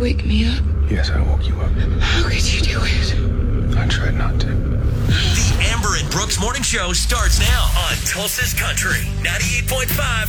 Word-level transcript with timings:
you 0.00 0.04
wake 0.04 0.24
me 0.24 0.46
up? 0.46 0.62
Yes, 0.90 1.10
I 1.10 1.20
woke 1.22 1.46
you 1.46 1.54
up. 1.60 1.70
How 2.00 2.28
could 2.28 2.52
you 2.52 2.60
do 2.62 2.80
it? 2.82 3.76
I 3.76 3.86
tried 3.86 4.14
not 4.14 4.40
to. 4.40 4.46
The 4.46 5.68
Amber 5.72 5.96
and 5.98 6.10
Brooks 6.10 6.40
Morning 6.40 6.62
Show 6.62 6.92
starts 6.92 7.38
now 7.38 7.62
on 7.88 7.96
Tulsa's 8.06 8.54
Country 8.54 9.00
98.5 9.22 9.88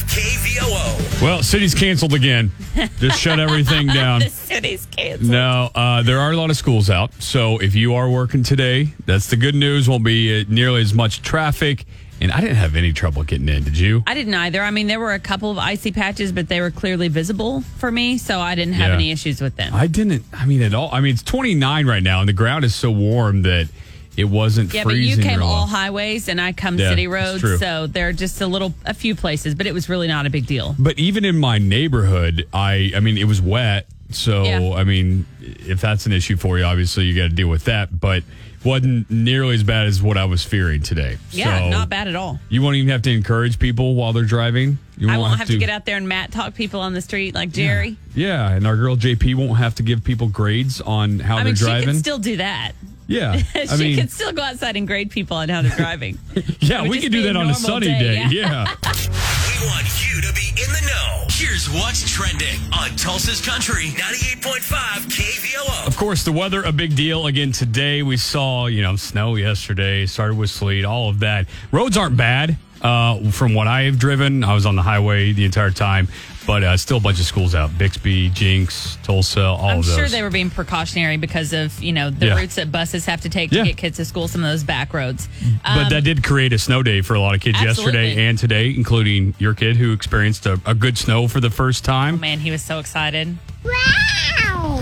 KVOO. 0.10 1.22
Well, 1.22 1.42
city's 1.42 1.74
canceled 1.74 2.14
again. 2.14 2.52
Just 3.00 3.20
shut 3.20 3.40
everything 3.40 3.88
down. 3.94 4.20
the 4.20 4.30
city's 4.30 4.86
canceled. 4.88 5.30
No, 5.30 5.70
uh, 5.74 6.04
there 6.04 6.20
are 6.20 6.32
a 6.32 6.36
lot 6.38 6.50
of 6.50 6.58
schools 6.58 6.90
out. 6.90 7.14
So 7.22 7.58
if 7.60 7.74
you 7.74 7.96
are 7.96 8.10
working 8.10 8.44
today, 8.44 8.94
that's 9.06 9.28
the 9.30 9.38
good 9.38 9.56
news. 9.56 9.88
Won't 9.88 10.04
be 10.04 10.42
uh, 10.42 10.46
nearly 10.50 10.82
as 10.82 10.94
much 10.94 11.22
traffic. 11.22 11.86
And 12.22 12.32
I 12.32 12.40
didn't 12.40 12.58
have 12.58 12.76
any 12.76 12.94
trouble 12.94 13.24
getting 13.24 13.50
in. 13.50 13.64
Did 13.64 13.78
you? 13.78 14.04
I 14.06 14.14
didn't 14.14 14.36
either. 14.36 14.62
I 14.62 14.70
mean, 14.70 14.86
there 14.86 15.00
were 15.00 15.14
a 15.14 15.20
couple 15.20 15.50
of 15.50 15.58
icy 15.58 15.92
patches, 15.92 16.32
but 16.32 16.48
they 16.48 16.62
were 16.62 16.70
clearly 16.70 17.08
visible 17.08 17.62
for 17.80 17.92
me, 17.92 18.20
so 18.20 18.40
I 18.40 18.54
didn't 18.54 18.76
have 18.76 18.90
Yeah. 18.90 18.96
any 18.96 19.12
issues 19.12 19.42
with 19.42 19.56
them. 19.56 19.74
I 19.74 19.88
didn't. 19.88 20.24
I 20.32 20.46
mean, 20.46 20.62
at 20.62 20.76
all. 20.76 20.90
I 20.94 21.00
mean, 21.02 21.14
it's 21.16 21.24
29 21.24 21.88
right 21.88 22.04
now, 22.04 22.20
and 22.20 22.30
the 22.30 22.34
ground 22.34 22.64
is 22.64 22.76
so 22.76 22.92
warm 22.92 23.42
that 23.42 23.70
it 24.18 24.26
wasn't 24.26 24.72
yeah, 24.74 24.84
but 24.84 24.98
you 24.98 25.18
came 25.18 25.42
all 25.42 25.66
highways, 25.66 26.28
and 26.28 26.40
I 26.40 26.52
come 26.52 26.78
Yeah, 26.78 26.90
city 26.90 27.08
roads, 27.08 27.42
so 27.60 27.88
there 27.88 28.10
are 28.10 28.14
just 28.14 28.40
a 28.42 28.46
little, 28.46 28.76
a 28.86 28.94
few 28.94 29.16
places, 29.16 29.56
but 29.56 29.66
it 29.66 29.74
was 29.74 29.90
really 29.90 30.08
not 30.08 30.28
a 30.28 30.30
big 30.30 30.46
deal. 30.46 30.76
But 30.78 31.00
even 31.00 31.26
in 31.26 31.38
my 31.40 31.58
neighborhood, 31.58 32.46
I 32.54 32.92
I 32.96 33.00
mean 33.00 33.18
it 33.18 33.24
was 33.26 33.42
wet. 33.42 33.88
So 34.12 34.44
Yeah. 34.44 34.74
I 34.76 34.84
mean, 34.84 35.26
if 35.42 35.80
that's 35.82 36.06
an 36.06 36.12
issue 36.12 36.36
for 36.38 36.60
you, 36.60 36.66
obviously 36.66 37.06
you 37.06 37.16
got 37.16 37.30
to 37.30 37.36
deal 37.36 37.48
with 37.48 37.64
that. 37.66 37.98
But 38.00 38.24
wasn't 38.64 39.10
nearly 39.10 39.56
as 39.56 39.64
bad 39.64 39.88
as 39.88 40.02
what 40.02 40.18
I 40.18 40.26
was 40.26 40.44
fearing 40.44 40.82
today. 40.82 41.18
Yeah, 41.32 41.60
so 41.60 41.70
not 41.70 41.90
bad 41.90 42.08
at 42.08 42.16
all. 42.16 42.40
You 42.50 42.62
won't 42.62 42.76
even 42.76 42.90
have 42.90 43.02
to 43.04 43.12
encourage 43.12 43.60
people 43.60 43.96
while 43.96 44.14
they're 44.14 44.24
driving. 44.24 44.78
You 44.98 45.10
I 45.10 45.18
won't 45.18 45.38
have 45.38 45.48
to, 45.48 45.58
get 45.58 45.70
out 45.70 45.86
there 45.86 45.98
and 45.98 46.08
mat 46.08 46.32
talk 46.32 46.54
people 46.54 46.80
on 46.80 46.94
the 46.94 47.02
street 47.02 47.34
like 47.34 47.52
Jerry. 47.52 47.98
Yeah, 48.14 48.52
and 48.52 48.68
our 48.68 48.76
girl 48.76 48.96
JP 48.96 49.36
won't 49.36 49.58
have 49.58 49.76
to 49.76 49.84
give 49.84 50.04
people 50.04 50.28
grades 50.28 50.80
on 50.80 51.20
how 51.20 51.36
I 51.36 51.40
they're 51.40 51.46
mean, 51.46 51.56
she 51.56 51.64
driving. 51.66 51.88
can 51.88 51.98
still 51.98 52.20
do 52.20 52.38
that. 52.38 52.74
Yeah, 53.12 53.38
she 53.54 53.70
I 53.70 53.78
mean, 53.78 53.98
can 53.98 54.08
still 54.08 54.32
go 54.32 54.42
outside 54.42 54.76
and 54.76 54.88
grade 54.88 55.12
people 55.12 55.38
on 55.38 55.50
how 55.50 55.62
they're 55.62 55.76
driving. 55.76 56.18
yeah, 56.60 56.88
we 56.88 57.00
could 57.00 57.12
do 57.12 57.22
be 57.22 57.30
a 57.30 57.34
that 57.34 57.36
on 57.38 57.50
a 57.50 57.54
sunny 57.54 57.88
day, 57.88 58.00
day. 58.00 58.26
yeah. 58.30 58.30
yeah. 58.30 58.76
We 59.62 59.68
want 59.68 59.86
you 60.10 60.22
to 60.22 60.34
be 60.34 60.50
in 60.50 60.70
the 60.72 60.82
know. 60.88 61.26
Here's 61.30 61.70
what's 61.70 62.10
trending 62.10 62.60
on 62.74 62.96
Tulsa's 62.96 63.42
Country 63.46 63.90
98.5 63.90 65.06
KVOO. 65.08 65.88
Of 65.88 65.98
course, 65.98 66.24
the 66.24 66.32
weather 66.32 66.64
a 66.64 66.72
big 66.72 66.96
deal 66.96 67.28
again 67.28 67.52
today. 67.52 68.02
We 68.02 68.18
saw, 68.18 68.66
you 68.66 68.82
know, 68.82 68.96
snow 68.96 69.36
yesterday, 69.36 70.08
started 70.08 70.36
with 70.38 70.50
sleet, 70.50 70.84
all 70.84 71.10
of 71.10 71.20
that. 71.20 71.48
Roads 71.72 71.96
aren't 71.96 72.18
bad 72.18 72.58
uh, 72.82 73.30
from 73.32 73.54
what 73.54 73.68
I 73.68 73.84
have 73.84 74.00
driven. 74.00 74.44
I 74.44 74.56
was 74.56 74.66
on 74.66 74.76
the 74.76 74.82
highway 74.82 75.32
the 75.32 75.46
entire 75.46 75.70
time, 75.72 76.08
but 76.48 76.64
uh, 76.64 76.76
still 76.78 76.98
a 76.98 77.00
bunch 77.00 77.20
of 77.20 77.26
schools 77.26 77.54
out. 77.56 77.78
Bixby, 77.78 78.30
Jenks, 78.30 78.98
Tulsa, 79.04 79.42
all 79.44 79.70
I'm 79.70 79.80
of 79.80 79.86
those. 79.86 79.94
I'm 79.94 80.00
sure 80.00 80.10
they 80.10 80.24
were 80.24 80.30
being 80.30 80.50
precautionary 80.50 81.18
because 81.18 81.54
of 81.54 81.82
you 81.82 81.94
know 81.94 82.10
the 82.10 82.28
Yeah. 82.28 82.36
routes 82.36 82.56
that 82.56 82.72
buses 82.72 83.06
have 83.06 83.22
to 83.22 83.30
take 83.30 83.52
Yeah. 83.52 83.62
to 83.64 83.68
get 83.70 83.78
kids 83.78 83.98
to 83.98 84.06
school. 84.06 84.28
Some 84.28 84.44
of 84.44 84.50
those 84.50 84.64
back 84.64 84.94
roads. 84.94 85.28
but 85.64 85.84
Um, 85.84 85.90
that 85.90 86.04
did 86.04 86.24
create 86.24 86.54
a 86.54 86.60
snow 86.60 86.84
day 86.84 87.02
for 87.02 87.14
a 87.16 87.20
lot 87.22 87.36
of 87.36 87.42
kids 87.42 87.62
yesterday 87.62 88.28
and 88.28 88.38
today, 88.38 88.70
including 88.76 89.34
your 89.40 89.54
kid 89.54 89.78
who 89.78 89.92
experienced 89.94 90.46
a, 90.46 90.60
a 90.66 90.74
good 90.74 90.98
snow 90.98 91.28
for 91.28 91.40
the 91.40 91.50
first 91.50 91.84
time. 91.84 92.20
man, 92.20 92.40
he 92.40 92.52
was 92.52 92.62
so 92.62 92.80
excited. 92.80 93.38
Wow! 93.64 94.80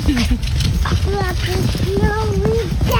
What 0.00 1.36
a 1.36 1.62
snowy 1.68 2.64
day! 2.86 2.96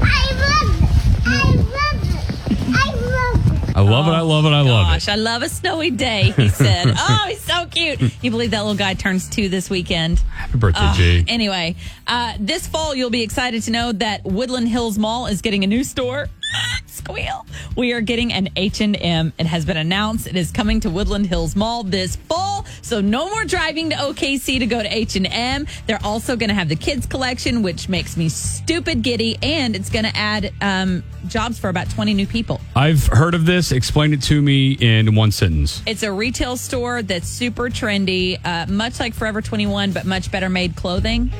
I 0.00 0.26
love 0.38 0.70
it! 0.72 1.26
I 1.26 2.94
love 2.94 3.70
it! 3.70 3.76
I 3.76 3.81
love 3.92 4.08
it! 4.08 4.10
I 4.10 4.20
love 4.20 4.44
it. 4.44 4.48
I 4.48 4.60
love 4.60 4.66
it. 4.66 4.70
I 4.70 4.72
love 4.72 4.86
Gosh, 4.86 5.08
it. 5.08 5.12
I 5.12 5.16
love 5.16 5.42
a 5.42 5.48
snowy 5.48 5.90
day. 5.90 6.32
He 6.36 6.48
said, 6.62 6.86
"Oh, 6.96 7.24
he's 7.28 7.40
so 7.40 7.66
cute." 7.66 8.00
You 8.22 8.30
believe 8.30 8.50
that 8.52 8.60
little 8.60 8.74
guy 8.76 8.94
turns 8.94 9.28
two 9.28 9.48
this 9.48 9.68
weekend? 9.70 10.18
Happy 10.20 10.58
birthday, 10.58 10.80
Uh, 10.80 10.94
Jay. 10.94 11.24
Anyway, 11.28 11.76
uh, 12.06 12.34
this 12.40 12.66
fall 12.66 12.94
you'll 12.94 13.10
be 13.10 13.22
excited 13.22 13.62
to 13.64 13.70
know 13.70 13.92
that 13.92 14.24
Woodland 14.24 14.68
Hills 14.68 14.98
Mall 14.98 15.26
is 15.26 15.40
getting 15.42 15.64
a 15.64 15.66
new 15.66 15.84
store. 15.84 16.28
Squeal! 16.86 17.46
We 17.76 17.92
are 17.92 18.00
getting 18.00 18.32
an 18.32 18.48
H 18.56 18.80
and 18.80 18.96
M. 19.00 19.32
It 19.38 19.46
has 19.46 19.64
been 19.64 19.76
announced. 19.76 20.26
It 20.26 20.36
is 20.36 20.50
coming 20.50 20.80
to 20.80 20.90
Woodland 20.90 21.26
Hills 21.26 21.56
Mall 21.56 21.82
this 21.82 22.16
fall. 22.16 22.66
So 22.82 23.00
no 23.00 23.28
more 23.30 23.44
driving 23.44 23.90
to 23.90 23.96
OKC 23.96 24.58
to 24.58 24.66
go 24.66 24.82
to 24.82 24.94
H 24.94 25.16
and 25.16 25.26
M. 25.26 25.66
They're 25.86 26.04
also 26.04 26.36
going 26.36 26.48
to 26.48 26.54
have 26.54 26.68
the 26.68 26.76
kids 26.76 27.06
collection, 27.06 27.62
which 27.62 27.88
makes 27.88 28.16
me 28.16 28.28
stupid 28.28 29.02
giddy, 29.02 29.38
and 29.42 29.74
it's 29.74 29.90
going 29.90 30.04
to 30.04 30.16
add 30.16 30.52
um, 30.60 31.02
jobs 31.28 31.58
for 31.58 31.68
about 31.68 31.90
twenty 31.90 32.14
new 32.14 32.26
people. 32.26 32.60
I've 32.76 33.06
heard 33.06 33.34
of 33.34 33.46
this. 33.46 33.72
Explain 33.72 34.12
it 34.12 34.22
to 34.24 34.40
me 34.40 34.72
in 34.72 35.14
one 35.14 35.32
sentence. 35.32 35.82
It's 35.86 36.02
a 36.02 36.12
retail 36.12 36.56
store 36.56 37.02
that's 37.02 37.28
super 37.28 37.68
trendy, 37.68 38.38
uh, 38.44 38.66
much 38.70 39.00
like 39.00 39.14
Forever 39.14 39.42
21, 39.42 39.92
but 39.92 40.04
much 40.04 40.30
better 40.30 40.48
made 40.48 40.76
clothing. 40.76 41.32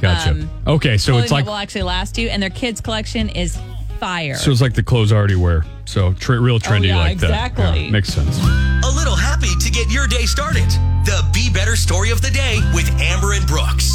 Gotcha. 0.00 0.30
Um, 0.30 0.50
okay, 0.66 0.98
so 0.98 1.18
it's 1.18 1.32
like 1.32 1.46
will 1.46 1.54
actually 1.54 1.82
last 1.82 2.18
you, 2.18 2.28
and 2.28 2.42
their 2.42 2.50
kids 2.50 2.80
collection 2.80 3.28
is 3.30 3.58
fire. 3.96 4.34
So 4.36 4.50
it's 4.50 4.60
like 4.60 4.74
the 4.74 4.82
clothes 4.82 5.12
I 5.12 5.16
already 5.16 5.36
wear. 5.36 5.64
So 5.84 6.12
tr- 6.14 6.34
real 6.34 6.58
trendy 6.58 6.84
Oh, 6.84 6.88
yeah, 6.88 6.96
like 6.98 7.18
that. 7.18 7.26
exactly. 7.30 7.84
Yeah, 7.86 7.90
makes 7.90 8.08
sense. 8.12 8.38
A 8.38 8.90
little 8.94 9.16
happy 9.16 9.54
to 9.60 9.70
get 9.70 9.90
your 9.90 10.06
day 10.06 10.26
started. 10.26 10.68
The 11.04 11.24
Be 11.32 11.50
Better 11.52 11.76
Story 11.76 12.10
of 12.10 12.20
the 12.22 12.30
Day 12.30 12.58
with 12.74 12.88
Amber 13.00 13.32
and 13.34 13.46
Brooks. 13.46 13.90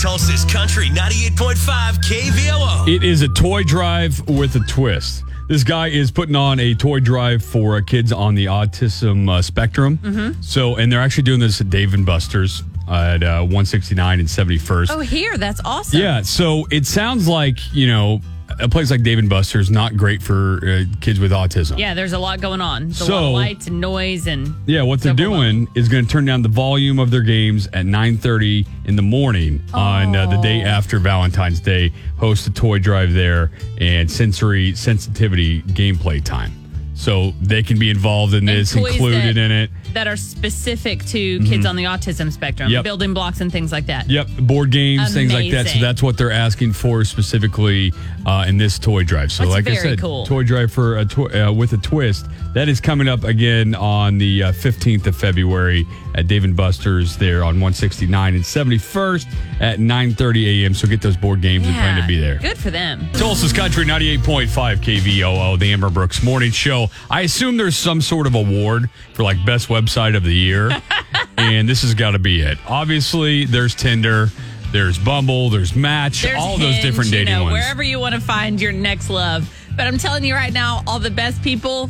Tulsa's 0.00 0.44
Country 0.44 0.88
98.5 0.90 1.98
KVOO. 2.04 2.88
It 2.94 3.02
is 3.02 3.22
a 3.22 3.28
toy 3.28 3.62
drive 3.64 4.20
with 4.28 4.54
a 4.56 4.60
twist. 4.60 5.24
This 5.48 5.64
guy 5.64 5.88
is 5.88 6.10
putting 6.10 6.36
on 6.36 6.60
a 6.60 6.74
toy 6.74 7.00
drive 7.00 7.42
for 7.42 7.76
uh, 7.76 7.80
kids 7.80 8.12
on 8.12 8.34
the 8.34 8.46
autism 8.46 9.28
uh, 9.30 9.40
spectrum. 9.40 9.98
Mm-hmm. 9.98 10.42
So, 10.42 10.76
and 10.76 10.92
they're 10.92 11.00
actually 11.00 11.22
doing 11.24 11.40
this 11.40 11.60
at 11.60 11.70
Dave 11.70 11.94
and 11.94 12.04
Buster's 12.04 12.62
at 12.88 13.22
uh, 13.22 13.40
169 13.40 14.20
and 14.20 14.28
71st. 14.28 14.86
oh, 14.90 15.00
here, 15.00 15.36
that's 15.38 15.60
awesome. 15.64 16.00
Yeah, 16.00 16.22
so 16.22 16.66
it 16.70 16.86
sounds 16.86 17.26
like, 17.28 17.58
you 17.74 17.86
know, 17.88 18.20
a 18.60 18.68
place 18.68 18.90
like 18.90 19.02
Dave 19.02 19.18
and 19.18 19.28
Buster's 19.28 19.70
not 19.70 19.96
great 19.96 20.22
for 20.22 20.60
uh, 20.66 20.84
kids 21.00 21.20
with 21.20 21.32
autism. 21.32 21.78
Yeah, 21.78 21.94
there's 21.94 22.12
a 22.12 22.18
lot 22.18 22.40
going 22.40 22.60
on. 22.60 22.86
There's 22.86 23.00
a 23.00 23.04
lot 23.04 23.08
So- 23.20 23.26
of 23.28 23.32
lights 23.34 23.66
and 23.66 23.80
noise 23.80 24.26
and 24.26 24.54
Yeah, 24.66 24.82
what 24.82 25.00
they're 25.00 25.12
doing 25.14 25.68
is 25.74 25.88
going 25.88 26.04
to 26.06 26.10
turn 26.10 26.24
down 26.24 26.42
the 26.42 26.48
volume 26.48 26.98
of 26.98 27.10
their 27.10 27.22
games 27.22 27.66
at 27.72 27.84
9:30 27.86 28.66
in 28.86 28.96
the 28.96 29.02
morning 29.02 29.62
on 29.74 30.16
uh, 30.16 30.26
the 30.26 30.38
day 30.40 30.62
after 30.62 30.98
Valentine's 30.98 31.60
Day. 31.60 31.92
Host 32.16 32.46
a 32.46 32.50
toy 32.50 32.78
drive 32.78 33.12
there 33.12 33.50
and 33.80 34.10
sensory 34.10 34.74
sensitivity 34.74 35.62
gameplay 35.62 36.22
time, 36.22 36.52
so 36.98 37.32
they 37.40 37.62
can 37.62 37.78
be 37.78 37.90
involved 37.90 38.34
in 38.34 38.44
this, 38.44 38.74
included 38.74 39.36
that- 39.36 39.36
in 39.36 39.52
it. 39.52 39.70
that 39.94 40.08
are 40.08 40.16
specific 40.16 41.04
to 41.06 41.38
kids 41.44 41.64
on 41.64 41.76
the 41.76 41.84
autism 41.84 42.30
spectrum, 42.32 42.66
Mm-hmm. 42.68 42.74
Yep. 42.74 42.84
building 42.84 43.14
blocks 43.14 43.40
and 43.40 43.52
things 43.52 43.70
like 43.70 43.86
that. 43.86 44.10
Yep, 44.10 44.28
board 44.40 44.70
games, 44.72 45.14
things 45.14 45.32
like 45.32 45.50
that. 45.52 45.68
So 45.68 45.78
that's 45.78 46.02
what 46.02 46.18
they're 46.18 46.32
asking 46.32 46.72
for 46.72 47.04
specifically 47.04 47.92
uh, 48.26 48.44
in 48.48 48.56
this 48.58 48.78
toy 48.80 49.04
drive. 49.04 49.30
So, 49.30 49.44
That's 49.44 49.54
like 49.54 49.68
I 49.68 49.76
said, 49.80 50.00
cool. 50.00 50.26
toy 50.26 50.42
drive 50.42 50.72
for 50.72 50.98
a 50.98 51.04
tw- 51.04 51.32
uh, 51.34 51.52
with 51.56 51.72
a 51.72 51.76
twist. 51.78 52.26
That 52.58 52.68
is 52.68 52.80
coming 52.80 53.06
up 53.06 53.22
again 53.22 53.76
on 53.76 54.18
the 54.18 54.42
uh, 54.42 54.52
15th 54.52 55.06
of 55.06 55.14
February 55.14 55.86
at 56.16 56.26
Dave 56.26 56.42
and 56.42 56.56
Buster's 56.56 57.16
there 57.16 57.44
on 57.44 57.60
169 57.60 58.34
and 58.34 58.42
71st 58.42 59.32
at 59.60 59.78
9:30 59.78 60.64
a.m. 60.64 60.74
So 60.74 60.88
get 60.88 61.00
those 61.00 61.16
board 61.16 61.40
games 61.40 61.68
and 61.68 61.76
plan 61.76 62.02
to 62.02 62.08
be 62.08 62.18
there. 62.18 62.40
Good 62.40 62.58
for 62.58 62.72
them. 62.72 63.08
Tulsa's 63.12 63.52
Country 63.52 63.84
98.5 63.84 64.48
KVOO, 64.78 65.56
the 65.56 65.72
Amber 65.72 65.88
Brooks 65.88 66.24
Morning 66.24 66.50
Show. 66.50 66.88
I 67.08 67.20
assume 67.20 67.58
there's 67.58 67.76
some 67.76 68.00
sort 68.00 68.26
of 68.26 68.34
award 68.34 68.90
for 69.14 69.22
like 69.22 69.36
best 69.46 69.68
website 69.68 70.16
of 70.16 70.24
the 70.24 70.34
year, 70.34 70.72
and 71.36 71.68
this 71.68 71.82
has 71.82 71.94
got 71.94 72.10
to 72.10 72.18
be 72.18 72.40
it. 72.40 72.58
Obviously, 72.66 73.44
there's 73.44 73.76
Tinder, 73.76 74.30
there's 74.72 74.98
Bumble, 74.98 75.48
there's 75.48 75.76
Match, 75.76 76.22
There's 76.22 76.36
all 76.36 76.58
those 76.58 76.80
different 76.80 77.12
dating 77.12 77.28
you 77.28 77.34
know, 77.34 77.44
ones. 77.44 77.52
Wherever 77.52 77.84
you 77.84 78.00
want 78.00 78.16
to 78.16 78.20
find 78.20 78.60
your 78.60 78.72
next 78.72 79.10
love. 79.10 79.48
But 79.76 79.86
I'm 79.86 79.96
telling 79.96 80.24
you 80.24 80.34
right 80.34 80.52
now, 80.52 80.82
all 80.88 80.98
the 80.98 81.08
best 81.08 81.40
people 81.40 81.88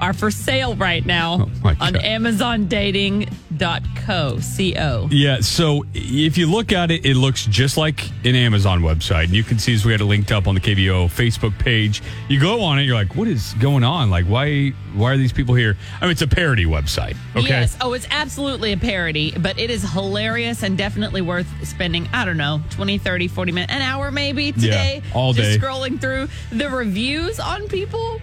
are 0.00 0.12
for 0.12 0.30
sale 0.30 0.76
right 0.76 1.04
now 1.04 1.48
Oh, 1.64 1.68
on 1.68 1.76
God. 1.92 1.96
AmazonDating.co. 1.96 4.38
C-O. 4.40 5.08
Yeah, 5.10 5.40
so 5.40 5.84
if 5.94 6.36
you 6.38 6.50
look 6.50 6.72
at 6.72 6.90
it, 6.90 7.04
it 7.06 7.14
looks 7.16 7.44
just 7.46 7.76
like 7.76 8.08
an 8.24 8.34
Amazon 8.34 8.80
website. 8.80 9.24
And 9.24 9.34
you 9.34 9.42
can 9.44 9.58
see 9.58 9.74
as 9.74 9.84
we 9.84 9.92
had 9.92 10.00
it 10.00 10.04
linked 10.06 10.32
up 10.32 10.46
on 10.48 10.54
the 10.54 10.60
KVOO 10.60 11.08
Facebook 11.08 11.56
page. 11.58 12.02
You 12.28 12.40
go 12.40 12.62
on 12.62 12.78
it, 12.78 12.84
you're 12.84 12.94
like, 12.94 13.14
what 13.16 13.28
is 13.28 13.52
going 13.54 13.84
on? 13.84 14.10
Like, 14.10 14.24
why 14.26 14.70
why 14.94 15.12
are 15.12 15.16
these 15.16 15.32
people 15.32 15.54
here? 15.54 15.76
I 16.00 16.04
mean, 16.04 16.12
it's 16.12 16.22
a 16.22 16.26
parody 16.26 16.64
website. 16.64 17.16
Okay. 17.36 17.48
Yes. 17.48 17.76
Oh, 17.80 17.92
it's 17.92 18.06
absolutely 18.10 18.72
a 18.72 18.76
parody, 18.76 19.32
but 19.38 19.56
it 19.58 19.70
is 19.70 19.82
hilarious 19.92 20.62
and 20.64 20.76
definitely 20.76 21.22
worth 21.22 21.46
spending, 21.66 22.08
I 22.12 22.24
don't 22.24 22.36
know, 22.36 22.60
20, 22.70 22.98
30, 22.98 23.28
40 23.28 23.52
minutes, 23.52 23.72
an 23.72 23.82
hour 23.82 24.10
maybe 24.10 24.50
today. 24.52 25.02
all 25.14 25.32
Just 25.32 25.60
day. 25.60 25.64
scrolling 25.64 26.00
through 26.00 26.28
the 26.50 26.68
reviews 26.68 27.38
on 27.38 27.68
people. 27.68 28.20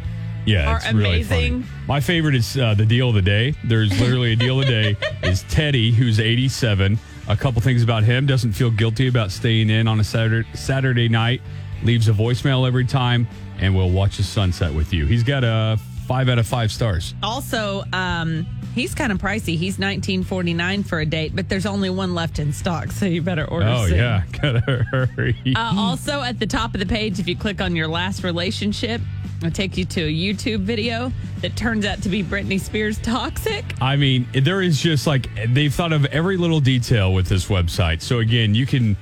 Yeah, 0.48 0.72
are 0.72 0.78
it's 0.78 0.94
really. 0.94 1.64
My 1.88 2.00
favorite 2.00 2.36
is 2.36 2.58
uh, 2.58 2.74
the 2.74 2.86
deal 2.86 3.10
of 3.10 3.16
the 3.16 3.22
day. 3.22 3.54
There's 3.66 4.00
literally 4.00 4.34
a 4.34 4.36
deal 4.36 4.60
of 4.60 4.66
the 4.66 4.72
day 4.72 4.98
is 5.24 5.44
Teddy, 5.44 5.92
who's 5.92 6.20
87. 6.20 6.98
A 7.28 7.36
couple 7.36 7.62
things 7.62 7.84
about 7.84 8.04
him: 8.04 8.26
doesn't 8.26 8.54
feel 8.54 8.72
guilty 8.72 9.08
about 9.08 9.32
staying 9.32 9.70
in 9.70 9.88
on 9.88 10.00
a 10.00 10.04
Saturday 10.04 10.48
Saturday 10.56 11.10
night. 11.10 11.42
Leaves 11.84 12.08
a 12.08 12.14
voicemail 12.14 12.66
every 12.66 12.86
time, 12.86 13.28
and 13.60 13.76
will 13.76 13.92
watch 13.92 14.18
the 14.18 14.24
sunset 14.24 14.74
with 14.74 14.94
you. 14.94 15.06
He's 15.06 15.24
got 15.24 15.44
a 15.44 15.78
five 16.08 16.30
out 16.30 16.40
of 16.40 16.48
five 16.48 16.72
stars. 16.72 17.14
Also, 17.22 17.84
um, 17.94 18.48
he's 18.74 18.96
kind 18.96 19.12
of 19.12 19.20
pricey. 19.20 19.58
He's 19.58 19.78
nineteen 19.78 20.24
forty 20.24 20.54
nine 20.54 20.84
for 20.84 21.00
a 21.00 21.06
date, 21.06 21.36
but 21.36 21.50
there's 21.50 21.66
only 21.66 21.90
one 21.90 22.16
left 22.16 22.40
in 22.40 22.54
stock, 22.54 22.92
so 22.92 23.06
you 23.06 23.22
better 23.22 23.46
order. 23.46 23.68
Oh 23.68 23.88
soon. 23.88 23.98
yeah, 23.98 24.24
gotta 24.42 24.60
hurry. 24.92 25.36
Uh, 25.56 25.74
also, 25.78 26.22
at 26.22 26.40
the 26.40 26.48
top 26.48 26.74
of 26.74 26.80
the 26.80 26.86
page, 26.86 27.20
if 27.20 27.28
you 27.28 27.36
click 27.36 27.62
on 27.62 27.76
your 27.76 27.88
last 27.88 28.24
relationship, 28.24 29.02
it'll 29.40 29.52
take 29.52 29.78
you 29.78 29.86
to 29.86 30.02
a 30.04 30.12
YouTube 30.12 30.62
video 30.62 31.12
that 31.42 31.56
turns 31.56 31.86
out 31.86 32.02
to 32.04 32.10
be 32.10 32.24
Britney 32.24 32.60
Spears 32.60 32.98
toxic. 33.00 33.66
I 33.82 33.96
mean, 33.96 34.28
there 34.34 34.62
is 34.62 34.82
just 34.82 35.06
like 35.06 35.30
they've 35.50 35.74
thought 35.74 35.94
of 35.94 36.06
every 36.06 36.38
little 36.38 36.62
detail 36.62 37.14
with 37.14 37.28
this 37.28 37.48
website. 37.48 38.02
So 38.02 38.20
again, 38.20 38.56
you 38.56 38.66
can. 38.66 38.96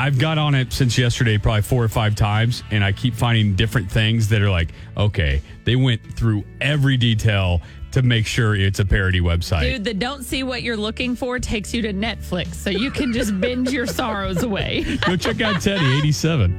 I've 0.00 0.18
got 0.18 0.38
on 0.38 0.54
it 0.54 0.72
since 0.72 0.96
yesterday, 0.96 1.36
probably 1.36 1.60
four 1.60 1.84
or 1.84 1.88
five 1.88 2.14
times, 2.14 2.62
and 2.70 2.82
I 2.82 2.90
keep 2.90 3.14
finding 3.14 3.54
different 3.54 3.92
things 3.92 4.30
that 4.30 4.40
are 4.40 4.48
like, 4.48 4.70
okay, 4.96 5.42
they 5.64 5.76
went 5.76 6.00
through 6.16 6.42
every 6.58 6.96
detail 6.96 7.60
to 7.92 8.00
make 8.00 8.26
sure 8.26 8.56
it's 8.56 8.78
a 8.78 8.84
parody 8.86 9.20
website. 9.20 9.60
Dude, 9.60 9.84
the 9.84 9.92
don't 9.92 10.22
see 10.22 10.42
what 10.42 10.62
you're 10.62 10.78
looking 10.78 11.14
for 11.14 11.38
takes 11.38 11.74
you 11.74 11.82
to 11.82 11.92
Netflix, 11.92 12.54
so 12.54 12.70
you 12.70 12.90
can 12.90 13.12
just 13.12 13.38
binge 13.42 13.72
your 13.72 13.86
sorrows 13.86 14.42
away. 14.42 14.98
Go 15.06 15.16
check 15.16 15.42
out 15.42 15.60
Teddy, 15.60 15.84
87. 15.98 16.56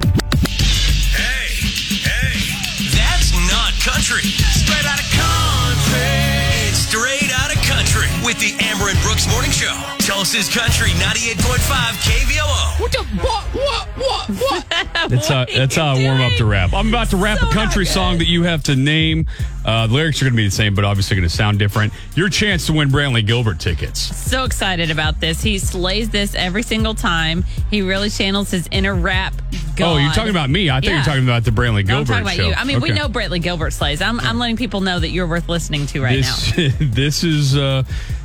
Hey, 1.10 1.48
hey, 1.98 2.86
that's 2.96 3.32
not 3.50 3.72
country. 3.80 4.22
Straight 4.22 4.38
country. 4.38 4.61
Tulsa's 10.32 10.54
Country 10.56 10.88
98.5 10.92 11.92
KVOO. 12.08 12.80
What 12.80 12.90
the 12.90 13.02
what 13.20 13.44
what 13.54 13.86
what 13.98 14.28
what? 14.30 15.10
That's 15.10 15.28
how 15.28 15.44
that's 15.44 15.76
how 15.76 15.94
I 15.94 16.02
warm 16.02 16.22
up 16.22 16.32
to 16.38 16.46
rap. 16.46 16.72
I'm 16.72 16.88
about 16.88 17.10
to 17.10 17.18
rap 17.18 17.38
So 17.38 17.48
a 17.50 17.52
country 17.52 17.84
not 17.84 17.92
song 17.92 18.18
that 18.18 18.26
you 18.28 18.42
have 18.44 18.62
to 18.64 18.74
name. 18.74 19.26
Uh, 19.62 19.86
the 19.86 19.92
lyrics 19.92 20.22
are 20.22 20.24
going 20.24 20.32
to 20.32 20.36
be 20.38 20.46
the 20.46 20.50
same, 20.50 20.74
but 20.74 20.86
obviously 20.86 21.16
going 21.16 21.28
to 21.28 21.34
sound 21.34 21.58
different. 21.58 21.92
Your 22.14 22.30
chance 22.30 22.64
to 22.66 22.72
win 22.72 22.88
Brantley 22.88 23.26
Gilbert 23.26 23.60
tickets. 23.60 24.00
so 24.00 24.44
excited 24.44 24.90
about 24.90 25.20
this. 25.20 25.42
He 25.42 25.58
slays 25.58 26.08
this 26.08 26.34
every 26.34 26.62
single 26.62 26.94
time. 26.94 27.44
He 27.70 27.82
really 27.82 28.08
channels 28.08 28.50
his 28.50 28.66
inner 28.72 28.94
rap. 28.94 29.34
God. 29.76 29.94
Oh, 29.94 29.98
you're 29.98 30.12
talking 30.12 30.30
about 30.30 30.48
me? 30.48 30.70
I 30.70 30.76
thought 30.76 30.84
you 30.84 30.90
Yeah. 30.92 30.98
were 31.00 31.04
talking 31.04 31.24
about 31.24 31.44
the 31.44 31.50
Brantley 31.50 31.84
No, 31.86 31.98
I'm 31.98 32.04
Gilbert 32.04 32.06
talking 32.06 32.22
about 32.22 32.34
show. 32.36 32.48
you. 32.48 32.54
I 32.54 32.64
mean, 32.64 32.80
we 32.80 32.90
Okay. 32.90 32.98
know 32.98 33.08
Brantley 33.10 33.42
Gilbert 33.42 33.72
slays. 33.72 34.00
I'm, 34.00 34.18
I'm 34.20 34.38
letting 34.38 34.56
people 34.56 34.80
know 34.80 34.98
that 34.98 35.10
you're 35.10 35.26
worth 35.26 35.50
listening 35.50 35.84
to 35.88 36.00
right 36.02 36.16
this. 36.24 36.56
now. 36.56 36.70
this 36.80 37.22
is 37.22 37.54
uh, 37.56 37.82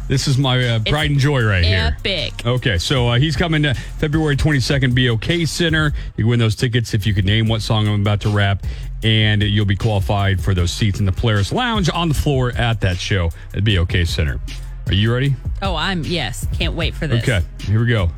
this 0.07 0.27
is 0.27 0.37
my 0.37 0.67
uh, 0.67 0.79
pride 0.85 1.11
and 1.11 1.19
joy 1.19 1.43
right 1.43 1.63
here. 1.63 1.95
Epic. 1.97 2.45
Okay, 2.45 2.77
so 2.77 3.09
uh, 3.09 3.19
he's 3.19 3.35
coming 3.35 3.63
to 3.63 3.73
February 3.73 4.37
22nd, 4.37 4.95
BOK 4.95 5.47
Center. 5.47 5.93
You 6.15 6.23
can 6.23 6.29
win 6.29 6.39
those 6.39 6.55
tickets 6.55 6.93
if 6.93 7.05
you 7.05 7.13
can 7.13 7.25
name 7.25 7.47
what 7.47 7.61
song 7.61 7.87
I'm 7.87 8.01
about 8.01 8.21
to 8.21 8.29
rap, 8.29 8.63
and 9.03 9.43
you'll 9.43 9.65
be 9.65 9.75
qualified 9.75 10.41
for 10.41 10.53
those 10.53 10.71
seats 10.71 10.99
in 10.99 11.05
the 11.05 11.11
Polaris 11.11 11.51
Lounge 11.51 11.89
on 11.89 12.07
the 12.07 12.15
floor 12.15 12.51
at 12.51 12.81
that 12.81 12.97
show 12.97 13.29
at 13.53 13.63
BOK 13.63 14.05
Center. 14.05 14.39
Are 14.87 14.93
you 14.93 15.13
ready? 15.13 15.35
Oh, 15.61 15.75
I'm 15.75 16.03
yes. 16.03 16.47
Can't 16.53 16.73
wait 16.73 16.95
for 16.95 17.07
this. 17.07 17.23
Okay, 17.23 17.45
here 17.63 17.79
we 17.81 17.87
go. 17.87 18.09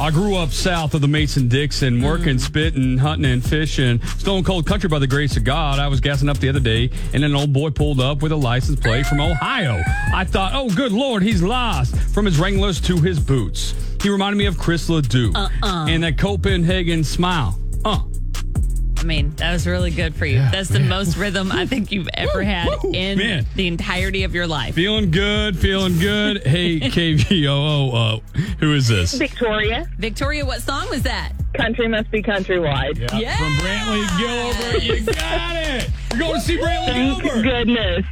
I 0.00 0.10
grew 0.10 0.36
up 0.36 0.50
south 0.50 0.94
of 0.94 1.00
the 1.00 1.08
Mason 1.08 1.48
Dixon, 1.48 2.02
working, 2.02 2.38
spitting, 2.38 2.98
hunting, 2.98 3.30
and 3.30 3.44
fishing. 3.44 4.02
Stone 4.18 4.44
cold 4.44 4.66
country 4.66 4.88
by 4.88 4.98
the 4.98 5.06
grace 5.06 5.36
of 5.36 5.44
God. 5.44 5.78
I 5.78 5.88
was 5.88 6.00
gassing 6.00 6.28
up 6.28 6.38
the 6.38 6.48
other 6.48 6.60
day, 6.60 6.90
and 7.12 7.24
an 7.24 7.34
old 7.34 7.52
boy 7.52 7.70
pulled 7.70 8.00
up 8.00 8.20
with 8.20 8.32
a 8.32 8.36
license 8.36 8.80
plate 8.80 9.06
from 9.06 9.20
Ohio. 9.20 9.80
I 10.12 10.24
thought, 10.24 10.52
oh, 10.54 10.68
good 10.68 10.92
Lord, 10.92 11.22
he's 11.22 11.42
lost. 11.42 11.96
From 12.12 12.26
his 12.26 12.38
Wranglers 12.38 12.80
to 12.82 12.96
his 12.96 13.20
boots. 13.20 13.74
He 14.02 14.10
reminded 14.10 14.36
me 14.36 14.46
of 14.46 14.58
Chris 14.58 14.88
LeDoux 14.88 15.32
and 15.62 16.02
that 16.02 16.18
Copenhagen 16.18 17.04
smile. 17.04 17.58
Uh. 17.84 18.00
I 19.04 19.06
mean, 19.06 19.34
that 19.36 19.52
was 19.52 19.66
really 19.66 19.90
good 19.90 20.14
for 20.14 20.24
you. 20.24 20.38
That's 20.38 20.70
the 20.70 20.80
most 20.80 21.18
rhythm 21.18 21.52
I 21.52 21.66
think 21.66 21.92
you've 21.92 22.08
ever 22.14 22.42
had 22.42 22.68
in 22.86 23.18
man. 23.18 23.46
the 23.54 23.66
entirety 23.66 24.22
of 24.22 24.34
your 24.34 24.46
life. 24.46 24.74
Feeling 24.74 25.10
good, 25.10 25.58
feeling 25.58 25.98
good. 25.98 26.42
Hey, 26.46 26.80
KVOO, 26.80 27.92
uh, 27.92 28.40
who 28.60 28.72
is 28.72 28.88
this? 28.88 29.12
Victoria. 29.12 29.86
Victoria, 29.98 30.46
what 30.46 30.62
song 30.62 30.88
was 30.88 31.02
that? 31.02 31.32
Country 31.52 31.86
must 31.86 32.10
be 32.10 32.22
countrywide. 32.22 32.98
Yeah. 33.20 33.36
From 33.36 33.52
Brantley 33.56 34.18
Gilbert. 34.18 34.82
You 34.82 35.04
got 35.04 35.56
it. 35.56 35.90
You're 36.12 36.18
going 36.20 36.34
to 36.36 36.40
see 36.40 36.56
Brantley 36.56 36.86
Thank 36.86 37.22
Gilbert. 37.24 37.42
goodness. 37.42 38.06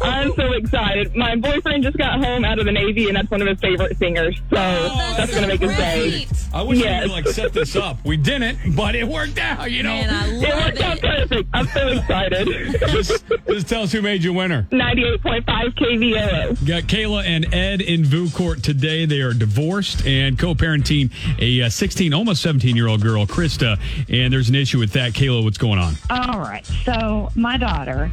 I'm 0.00 0.32
so 0.34 0.52
excited. 0.52 1.14
My 1.16 1.36
boyfriend 1.36 1.82
just 1.84 1.96
got 1.98 2.24
home 2.24 2.44
out 2.44 2.58
of 2.58 2.64
the 2.64 2.72
Navy, 2.72 3.08
and 3.08 3.16
that's 3.16 3.30
one 3.30 3.40
of 3.42 3.48
his 3.48 3.58
favorite 3.60 3.96
singers. 3.98 4.36
So 4.50 4.56
that's 4.56 5.30
going 5.30 5.42
to 5.42 5.48
make 5.48 5.60
his 5.60 5.76
day. 5.76 6.26
I 6.54 6.62
wish 6.62 6.78
Yes. 6.80 7.02
we 7.04 7.08
could 7.08 7.12
like 7.26 7.28
set 7.28 7.52
this 7.52 7.76
up. 7.76 7.98
We 8.04 8.16
didn't, 8.16 8.76
but 8.76 8.94
it 8.94 9.06
worked 9.06 9.38
out. 9.38 9.70
You 9.70 9.82
know, 9.82 9.90
Man, 9.94 10.10
I 10.10 10.28
It 10.28 10.32
love 10.50 10.64
worked 10.66 10.80
out 10.80 10.96
it. 10.98 11.02
perfect. 11.02 11.48
I'm 11.52 11.66
so 11.68 11.88
excited. 11.88 12.48
just, 12.90 13.24
just 13.48 13.68
tell 13.68 13.82
us 13.82 13.92
who 13.92 14.02
made 14.02 14.22
you 14.22 14.32
winner. 14.32 14.66
98.5 14.70 15.44
KVOO. 15.76 16.66
Got 16.66 16.82
Kayla 16.84 17.24
and 17.24 17.52
Ed 17.54 17.80
in 17.80 18.04
VU 18.04 18.28
court 18.30 18.62
today. 18.62 19.06
They 19.06 19.20
are 19.20 19.32
divorced 19.32 20.06
and 20.06 20.38
co-parenting 20.38 21.10
a 21.38 21.62
uh, 21.62 21.68
16, 21.70 22.12
almost 22.12 22.42
17 22.42 22.76
year 22.76 22.88
old 22.88 23.00
girl, 23.02 23.26
Krista. 23.26 23.78
And 24.08 24.32
there's 24.32 24.48
an 24.48 24.54
issue 24.54 24.78
with 24.78 24.92
that. 24.92 25.12
Kayla, 25.12 25.42
what's 25.44 25.58
going 25.58 25.78
on? 25.78 25.94
All 26.10 26.40
right. 26.40 26.66
So 26.84 27.30
my 27.34 27.56
daughter, 27.56 28.10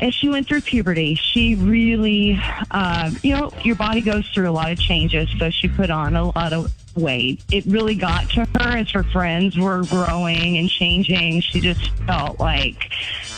as 0.00 0.14
she 0.14 0.28
went 0.28 0.46
through 0.46 0.60
puberty, 0.60 1.14
she 1.14 1.54
really, 1.56 2.40
uh, 2.70 3.10
you 3.22 3.34
know, 3.34 3.50
your 3.62 3.74
body 3.74 4.00
goes 4.00 4.26
through 4.28 4.48
a 4.48 4.52
lot 4.52 4.70
of 4.70 4.78
changes. 4.78 5.28
So 5.38 5.50
she 5.50 5.68
put 5.68 5.90
on 5.90 6.14
a 6.14 6.26
lot 6.26 6.52
of 6.52 6.72
weight. 6.94 7.42
It 7.50 7.64
really 7.66 7.94
got 7.94 8.28
to 8.30 8.44
her 8.44 8.78
as 8.78 8.90
her 8.90 9.02
friends 9.02 9.58
were 9.58 9.84
growing 9.84 10.58
and 10.58 10.68
changing. 10.68 11.40
She 11.40 11.60
just 11.60 11.90
felt 12.06 12.38
like 12.38 12.92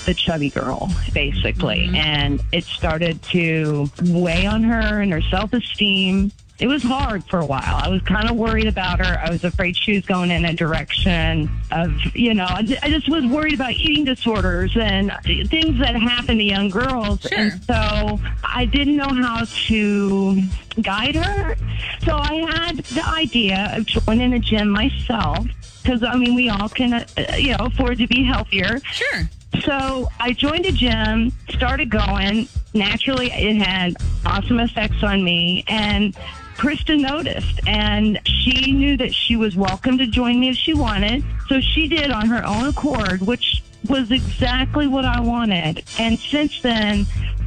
the 0.07 0.15
chubby 0.15 0.51
girl, 0.51 0.91
basically. 1.13 1.91
And 1.95 2.41
it 2.53 2.65
started 2.65 3.23
to 3.25 3.91
weigh 4.03 4.47
on 4.47 4.63
her 4.65 5.01
and 5.01 5.13
her 5.13 5.23
self 5.23 5.53
esteem 5.53 6.33
it 6.61 6.67
was 6.67 6.83
hard 6.83 7.25
for 7.25 7.41
a 7.41 7.47
while. 7.47 7.63
I 7.65 7.89
was 7.89 8.03
kind 8.03 8.29
of 8.29 8.37
worried 8.37 8.67
about 8.67 9.05
her. 9.05 9.19
I 9.19 9.31
was 9.31 9.45
afraid 9.45 9.77
she 9.77 9.95
was 9.95 10.05
going 10.05 10.31
in 10.31 10.45
a 10.45 10.53
direction 10.53 11.51
of, 11.73 11.93
you 12.15 12.35
know, 12.35 12.47
I 12.49 12.63
ju- 12.63 12.77
I 12.83 12.91
just 12.91 13.09
was 13.09 13.25
worried 13.25 13.55
about 13.55 13.73
eating 13.73 14.05
disorders 14.05 14.77
and 14.77 15.11
things 15.25 15.79
that 15.79 15.97
happen 15.97 16.37
to 16.37 16.45
young 16.45 16.69
girls. 16.69 17.23
Sure. 17.23 17.39
And 17.39 17.65
so 17.65 18.21
I 18.45 18.67
didn't 18.67 18.97
know 18.97 19.09
how 19.09 19.45
to 19.67 20.43
guide 20.83 21.17
her. 21.17 21.57
So 22.05 22.17
I 22.17 22.35
had 22.53 22.77
the 22.79 23.07
idea 23.07 23.73
of 23.75 23.87
joining 23.87 24.35
a 24.35 24.39
gym 24.39 24.69
myself 24.69 25.47
because, 25.83 26.03
I 26.03 26.15
mean, 26.17 26.35
we 26.35 26.51
all 26.51 26.69
can, 26.69 26.93
uh, 26.93 27.07
you 27.39 27.57
know, 27.57 27.67
afford 27.67 27.99
to 27.99 28.07
be 28.07 28.23
healthier. 28.23 28.81
Sure. 28.93 29.29
So 29.63 30.09
I 30.21 30.33
joined 30.33 30.67
a 30.67 30.73
gym, 30.73 31.33
started 31.49 31.91
going. 31.91 32.49
Naturally, 32.73 33.33
it 33.33 33.57
had 33.57 33.97
awesome 34.25 34.61
effects 34.61 35.03
on 35.03 35.25
me. 35.25 35.65
And 35.67 36.17
Krista 36.61 37.01
noticed, 37.01 37.59
and 37.67 38.21
she 38.27 38.73
knew 38.73 38.95
that 38.99 39.15
she 39.15 39.35
was 39.35 39.57
welcome 39.57 39.97
to 39.97 40.07
join 40.07 40.39
me 40.39 40.51
if 40.51 40.57
she 40.57 40.75
wanted. 40.75 41.25
So 41.49 41.59
she 41.59 41.89
did 41.89 42.11
on 42.11 42.27
her 42.27 42.45
own 42.45 42.67
accord, 42.67 43.23
which 43.23 43.63
was 43.89 44.11
exactly 44.11 44.87
what 44.87 45.07
I 45.07 45.23
wanted. 45.23 45.83
And 45.99 46.19
since 46.19 46.61
then, 46.61 47.07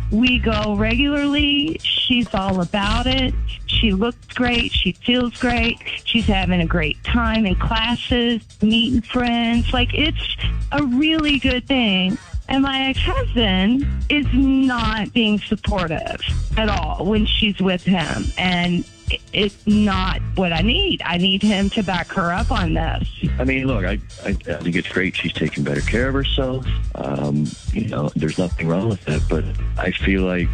we 0.09 0.39
go 0.39 0.75
regularly. 0.75 1.77
She's 1.83 2.33
all 2.33 2.59
about 2.61 3.05
it. 3.05 3.35
She 3.67 3.91
looks 3.91 4.25
great. 4.33 4.71
She 4.71 4.93
feels 4.93 5.37
great. 5.37 5.77
She's 6.05 6.25
having 6.25 6.61
a 6.61 6.65
great 6.65 7.03
time 7.03 7.45
in 7.45 7.53
classes, 7.53 8.41
meeting 8.63 9.01
friends. 9.01 9.71
Like, 9.71 9.93
it's 9.93 10.37
a 10.71 10.83
really 10.85 11.37
good 11.37 11.67
thing. 11.67 12.17
And 12.49 12.63
my 12.63 12.87
ex 12.87 12.97
husband 12.99 13.85
is 14.09 14.25
not 14.33 15.13
being 15.13 15.37
supportive 15.37 16.19
at 16.57 16.67
all 16.67 17.05
when 17.05 17.27
she's 17.27 17.59
with 17.59 17.83
him. 17.83 18.25
And 18.39 18.83
it's 19.33 19.55
not 19.67 20.21
what 20.35 20.53
I 20.53 20.61
need. 20.61 21.01
I 21.05 21.17
need 21.17 21.41
him 21.41 21.69
to 21.71 21.83
back 21.83 22.07
her 22.09 22.31
up 22.31 22.51
on 22.51 22.73
this. 22.73 23.07
I 23.39 23.43
mean, 23.43 23.65
look, 23.67 23.85
I, 23.85 23.99
I, 24.23 24.29
I 24.29 24.33
think 24.33 24.75
it's 24.75 24.87
great. 24.87 25.15
She's 25.15 25.33
taking 25.33 25.63
better 25.63 25.81
care 25.81 26.07
of 26.07 26.13
herself. 26.13 26.65
Um, 26.95 27.45
you 27.71 27.87
know, 27.89 28.11
there's 28.15 28.37
nothing 28.37 28.67
wrong 28.67 28.89
with 28.89 29.03
that. 29.05 29.21
But 29.29 29.45
I 29.77 29.91
feel 29.91 30.23
like 30.23 30.49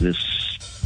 this 0.00 0.16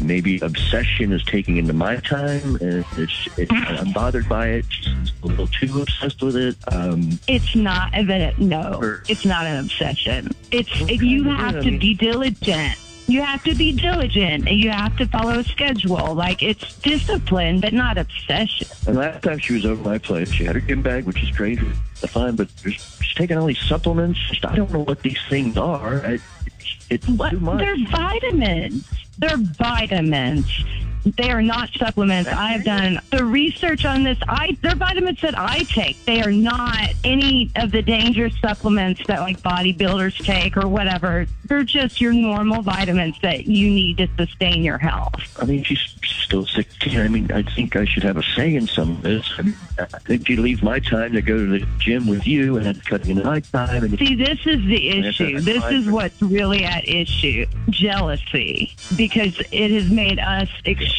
maybe 0.02 0.40
obsession 0.40 1.12
is 1.12 1.22
taking 1.24 1.56
into 1.56 1.72
my 1.72 1.96
time, 1.98 2.56
and 2.56 2.84
it's, 2.96 3.28
it, 3.38 3.48
I'm 3.52 3.92
bothered 3.92 4.28
by 4.28 4.48
it. 4.48 4.64
She's 4.68 5.12
a 5.22 5.26
little 5.26 5.46
too 5.46 5.82
obsessed 5.82 6.20
with 6.20 6.36
it. 6.36 6.56
Um, 6.72 7.18
It's 7.28 7.54
not 7.54 7.94
a 7.94 8.34
no. 8.38 8.74
Or- 8.80 9.04
It's 9.08 9.24
not 9.24 9.46
an 9.46 9.58
obsession. 9.64 10.32
It's 10.50 10.68
Okay, 10.82 10.94
you 10.96 11.24
yeah, 11.24 11.36
have 11.36 11.56
I 11.56 11.60
to 11.60 11.70
mean- 11.70 11.78
be 11.78 11.94
diligent. 11.94 12.76
You 13.06 13.20
have 13.22 13.42
to 13.44 13.54
be 13.54 13.72
diligent, 13.72 14.48
and 14.48 14.58
you 14.58 14.70
have 14.70 14.96
to 14.96 15.06
follow 15.06 15.38
a 15.38 15.44
schedule. 15.44 16.14
Like 16.14 16.42
it's 16.42 16.74
discipline, 16.78 17.60
but 17.60 17.72
not 17.74 17.98
obsession. 17.98 18.66
and 18.86 18.96
last 18.96 19.22
time 19.22 19.38
she 19.38 19.52
was 19.54 19.66
over 19.66 19.82
my 19.82 19.98
place, 19.98 20.30
she 20.32 20.44
had 20.44 20.54
her 20.54 20.60
gym 20.62 20.80
bag, 20.82 21.04
which 21.04 21.22
is 21.22 21.30
great, 21.30 21.58
that's 22.00 22.12
fine. 22.14 22.34
But 22.36 22.48
she's 22.62 22.98
taking 23.14 23.36
all 23.36 23.46
these 23.46 23.58
supplements. 23.60 24.18
I 24.42 24.56
don't 24.56 24.72
know 24.72 24.80
what 24.80 25.02
these 25.02 25.18
things 25.28 25.56
are. 25.58 26.04
I, 26.04 26.18
it's 26.90 27.06
What? 27.08 27.30
too 27.30 27.40
much. 27.40 27.58
They're 27.58 27.76
vitamins. 27.90 28.88
They're 29.18 29.36
vitamins. 29.36 30.46
They 31.04 31.30
are 31.30 31.42
not 31.42 31.70
supplements. 31.76 32.30
I 32.30 32.52
have 32.52 32.64
done 32.64 32.98
the 33.10 33.24
research 33.24 33.84
on 33.84 34.04
this. 34.04 34.18
I 34.26 34.56
they're 34.62 34.74
vitamins 34.74 35.20
that 35.20 35.38
I 35.38 35.64
take. 35.64 36.02
They 36.06 36.22
are 36.22 36.32
not 36.32 36.88
any 37.04 37.50
of 37.56 37.72
the 37.72 37.82
dangerous 37.82 38.34
supplements 38.40 39.02
that 39.06 39.20
like 39.20 39.40
bodybuilders 39.42 40.24
take 40.24 40.56
or 40.56 40.66
whatever. 40.66 41.26
They're 41.44 41.62
just 41.62 42.00
your 42.00 42.14
normal 42.14 42.62
vitamins 42.62 43.16
that 43.20 43.46
you 43.46 43.68
need 43.68 43.98
to 43.98 44.08
sustain 44.16 44.62
your 44.62 44.78
health. 44.78 45.38
I 45.40 45.44
mean, 45.44 45.62
she's 45.62 45.94
still 46.02 46.46
16. 46.46 46.98
I 46.98 47.08
mean, 47.08 47.30
I 47.30 47.42
think 47.42 47.76
I 47.76 47.84
should 47.84 48.02
have 48.02 48.16
a 48.16 48.22
say 48.22 48.54
in 48.54 48.66
some 48.66 48.92
of 48.92 49.02
this. 49.02 49.30
I, 49.38 49.42
mean, 49.42 49.56
I 49.78 49.84
think 49.84 50.26
she 50.26 50.36
leaves 50.36 50.62
my 50.62 50.78
time 50.78 51.12
to 51.12 51.20
go 51.20 51.36
to 51.36 51.58
the 51.58 51.66
gym 51.78 52.06
with 52.06 52.26
you 52.26 52.56
and 52.56 52.64
that's 52.64 52.80
cutting 52.80 53.10
into 53.10 53.24
my 53.24 53.40
time. 53.40 53.84
And 53.84 53.98
See, 53.98 54.14
this 54.14 54.38
is 54.46 54.64
the 54.64 54.88
issue. 54.88 55.40
This 55.40 55.64
is 55.66 55.90
what's 55.90 56.20
really 56.22 56.64
at 56.64 56.88
issue. 56.88 57.44
Jealousy. 57.68 58.74
Because 58.96 59.38
it 59.52 59.70
has 59.70 59.90
made 59.90 60.18
us 60.18 60.48
extremely 60.64 60.93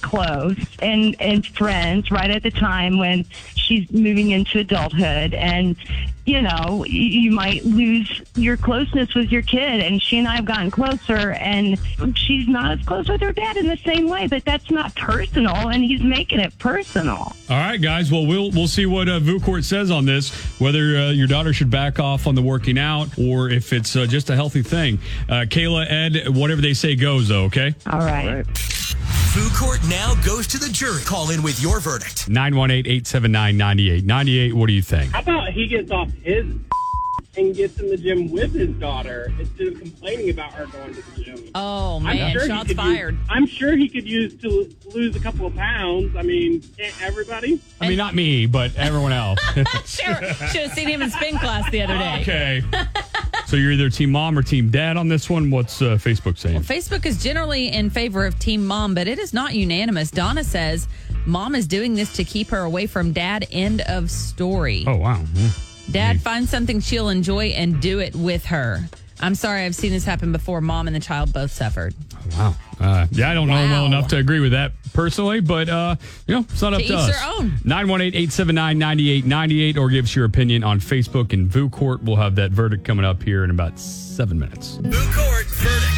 close 0.00 0.56
and, 0.80 1.16
and 1.20 1.46
friends 1.46 2.10
right 2.10 2.30
at 2.30 2.42
the 2.42 2.50
time 2.50 2.98
when 2.98 3.24
she's 3.54 3.90
moving 3.90 4.30
into 4.30 4.58
adulthood. 4.58 5.34
And, 5.34 5.76
you 6.24 6.42
know, 6.42 6.78
y- 6.80 6.86
you 6.88 7.30
might 7.30 7.64
lose 7.64 8.22
your 8.34 8.56
closeness 8.56 9.14
with 9.14 9.30
your 9.30 9.42
kid. 9.42 9.80
And 9.80 10.02
she 10.02 10.18
and 10.18 10.26
I 10.28 10.36
have 10.36 10.44
gotten 10.44 10.70
closer, 10.70 11.32
and 11.32 11.78
she's 12.16 12.48
not 12.48 12.78
as 12.78 12.86
close 12.86 13.08
with 13.08 13.20
her 13.20 13.32
dad 13.32 13.56
in 13.56 13.66
the 13.68 13.76
same 13.78 14.08
way, 14.08 14.26
but 14.26 14.44
that's 14.44 14.70
not 14.70 14.94
personal, 14.94 15.68
and 15.68 15.84
he's 15.84 16.02
making 16.02 16.40
it 16.40 16.56
personal. 16.58 17.32
All 17.50 17.56
right, 17.56 17.80
guys. 17.80 18.10
Well, 18.10 18.26
we'll 18.26 18.50
we'll 18.50 18.68
see 18.68 18.86
what 18.86 19.08
uh, 19.08 19.20
VuCourt 19.20 19.64
says 19.64 19.90
on 19.90 20.04
this. 20.04 20.30
Whether 20.60 20.96
uh, 20.96 21.10
your 21.10 21.26
daughter 21.26 21.52
should 21.52 21.70
back 21.70 21.98
off 21.98 22.26
on 22.26 22.34
the 22.34 22.42
working 22.42 22.78
out 22.78 23.18
or 23.18 23.50
if 23.50 23.72
it's 23.72 23.94
uh, 23.96 24.06
just 24.06 24.30
a 24.30 24.34
healthy 24.34 24.62
thing. 24.62 24.98
Uh, 25.28 25.44
Kayla, 25.48 25.86
Ed, 25.90 26.28
whatever 26.36 26.60
they 26.60 26.74
say 26.74 26.94
goes. 26.96 27.28
Though, 27.28 27.44
okay. 27.44 27.74
All 27.86 27.98
right. 27.98 28.28
All 28.28 28.34
right. 28.36 28.46
VU 29.32 29.48
Court 29.56 29.80
now 29.88 30.14
goes 30.26 30.46
to 30.48 30.58
the 30.58 30.68
jury. 30.68 31.02
Call 31.04 31.30
in 31.30 31.42
with 31.42 31.58
your 31.62 31.80
verdict. 31.80 32.28
918-879-9898. 32.28 34.52
What 34.52 34.66
do 34.66 34.74
you 34.74 34.82
think? 34.82 35.12
How 35.12 35.20
about 35.20 35.52
he 35.52 35.66
gets 35.66 35.90
off 35.90 36.10
his 36.22 36.44
and 37.38 37.56
gets 37.56 37.80
in 37.80 37.88
the 37.88 37.96
gym 37.96 38.30
with 38.30 38.52
his 38.52 38.68
daughter 38.72 39.32
instead 39.38 39.68
of 39.68 39.78
complaining 39.78 40.28
about 40.28 40.52
her 40.52 40.66
going 40.66 40.94
to 40.94 41.00
the 41.14 41.22
gym? 41.24 41.38
Oh 41.54 41.96
I'm 41.96 42.02
man, 42.04 42.30
sure 42.32 42.42
he 42.42 42.48
shots 42.48 42.68
could 42.68 42.76
fired. 42.76 43.14
Use, 43.14 43.26
I'm 43.30 43.46
sure 43.46 43.74
he 43.74 43.88
could 43.88 44.06
use 44.06 44.34
to 44.42 44.70
lose 44.92 45.16
a 45.16 45.20
couple 45.20 45.46
of 45.46 45.56
pounds. 45.56 46.14
I 46.14 46.20
mean, 46.20 46.60
can't 46.76 46.94
everybody? 47.00 47.58
I 47.80 47.88
mean, 47.88 47.96
not 47.96 48.14
me, 48.14 48.44
but 48.44 48.76
everyone 48.76 49.12
else. 49.12 49.38
Sure, 49.86 50.14
should 50.50 50.62
have 50.62 50.72
seen 50.72 50.88
him 50.88 51.00
in 51.00 51.10
spin 51.10 51.38
class 51.38 51.70
the 51.70 51.80
other 51.82 51.96
day. 51.96 52.20
okay. 52.20 52.62
So 53.52 53.58
you're 53.58 53.72
either 53.72 53.90
team 53.90 54.12
mom 54.12 54.38
or 54.38 54.42
team 54.42 54.70
dad 54.70 54.96
on 54.96 55.08
this 55.08 55.28
one. 55.28 55.50
What's 55.50 55.82
uh, 55.82 55.96
Facebook 55.96 56.38
saying? 56.38 56.62
Facebook 56.62 57.04
is 57.04 57.22
generally 57.22 57.68
in 57.68 57.90
favor 57.90 58.24
of 58.24 58.38
Team 58.38 58.66
Mom, 58.66 58.94
but 58.94 59.06
it 59.06 59.18
is 59.18 59.34
not 59.34 59.54
unanimous. 59.54 60.10
Donna 60.10 60.42
says 60.42 60.88
mom 61.26 61.54
is 61.54 61.66
doing 61.66 61.92
this 61.92 62.16
to 62.16 62.24
keep 62.24 62.48
her 62.48 62.60
away 62.60 62.86
from 62.86 63.12
dad. 63.12 63.46
End 63.52 63.82
of 63.82 64.10
story. 64.10 64.84
Oh 64.86 64.96
wow. 64.96 65.22
Yeah. 65.34 65.50
Dad 65.90 66.22
finds 66.22 66.48
something 66.48 66.80
she'll 66.80 67.10
enjoy 67.10 67.48
and 67.48 67.78
do 67.78 67.98
it 67.98 68.16
with 68.16 68.46
her. 68.46 68.88
I'm 69.20 69.34
sorry, 69.34 69.66
I've 69.66 69.74
seen 69.74 69.90
this 69.90 70.06
happen 70.06 70.32
before. 70.32 70.62
Mom 70.62 70.86
and 70.86 70.96
the 70.96 71.00
child 71.00 71.34
both 71.34 71.50
suffered. 71.50 71.94
Wow. 72.32 72.54
Uh, 72.80 73.06
yeah, 73.12 73.30
I 73.30 73.34
don't 73.34 73.46
know 73.48 73.56
him 73.56 73.70
well 73.70 73.86
enough 73.86 74.08
to 74.08 74.16
agree 74.16 74.40
with 74.40 74.50
that 74.52 74.72
personally, 74.92 75.40
but 75.40 75.68
uh, 75.68 75.94
you 76.26 76.34
know, 76.34 76.40
it's 76.50 76.60
not 76.62 76.74
up 76.74 76.80
To 76.80 76.86
to 76.88 76.96
us. 76.96 77.06
their 77.06 77.16
918-879-9898 77.64 79.76
or 79.78 79.88
give 79.88 80.04
us 80.06 80.16
your 80.16 80.24
opinion 80.24 80.64
on 80.64 80.80
Facebook 80.80 81.32
and 81.32 81.46
VU 81.48 81.68
Court. 81.70 82.02
We'll 82.02 82.16
have 82.16 82.34
that 82.36 82.50
verdict 82.50 82.84
coming 82.84 83.04
up 83.04 83.22
here 83.22 83.44
in 83.44 83.50
about 83.50 83.78
seven 83.78 84.36
minutes. 84.38 84.78
VU 84.82 84.90
Court 85.12 85.46
verdict 85.46 85.86
on 85.86 85.91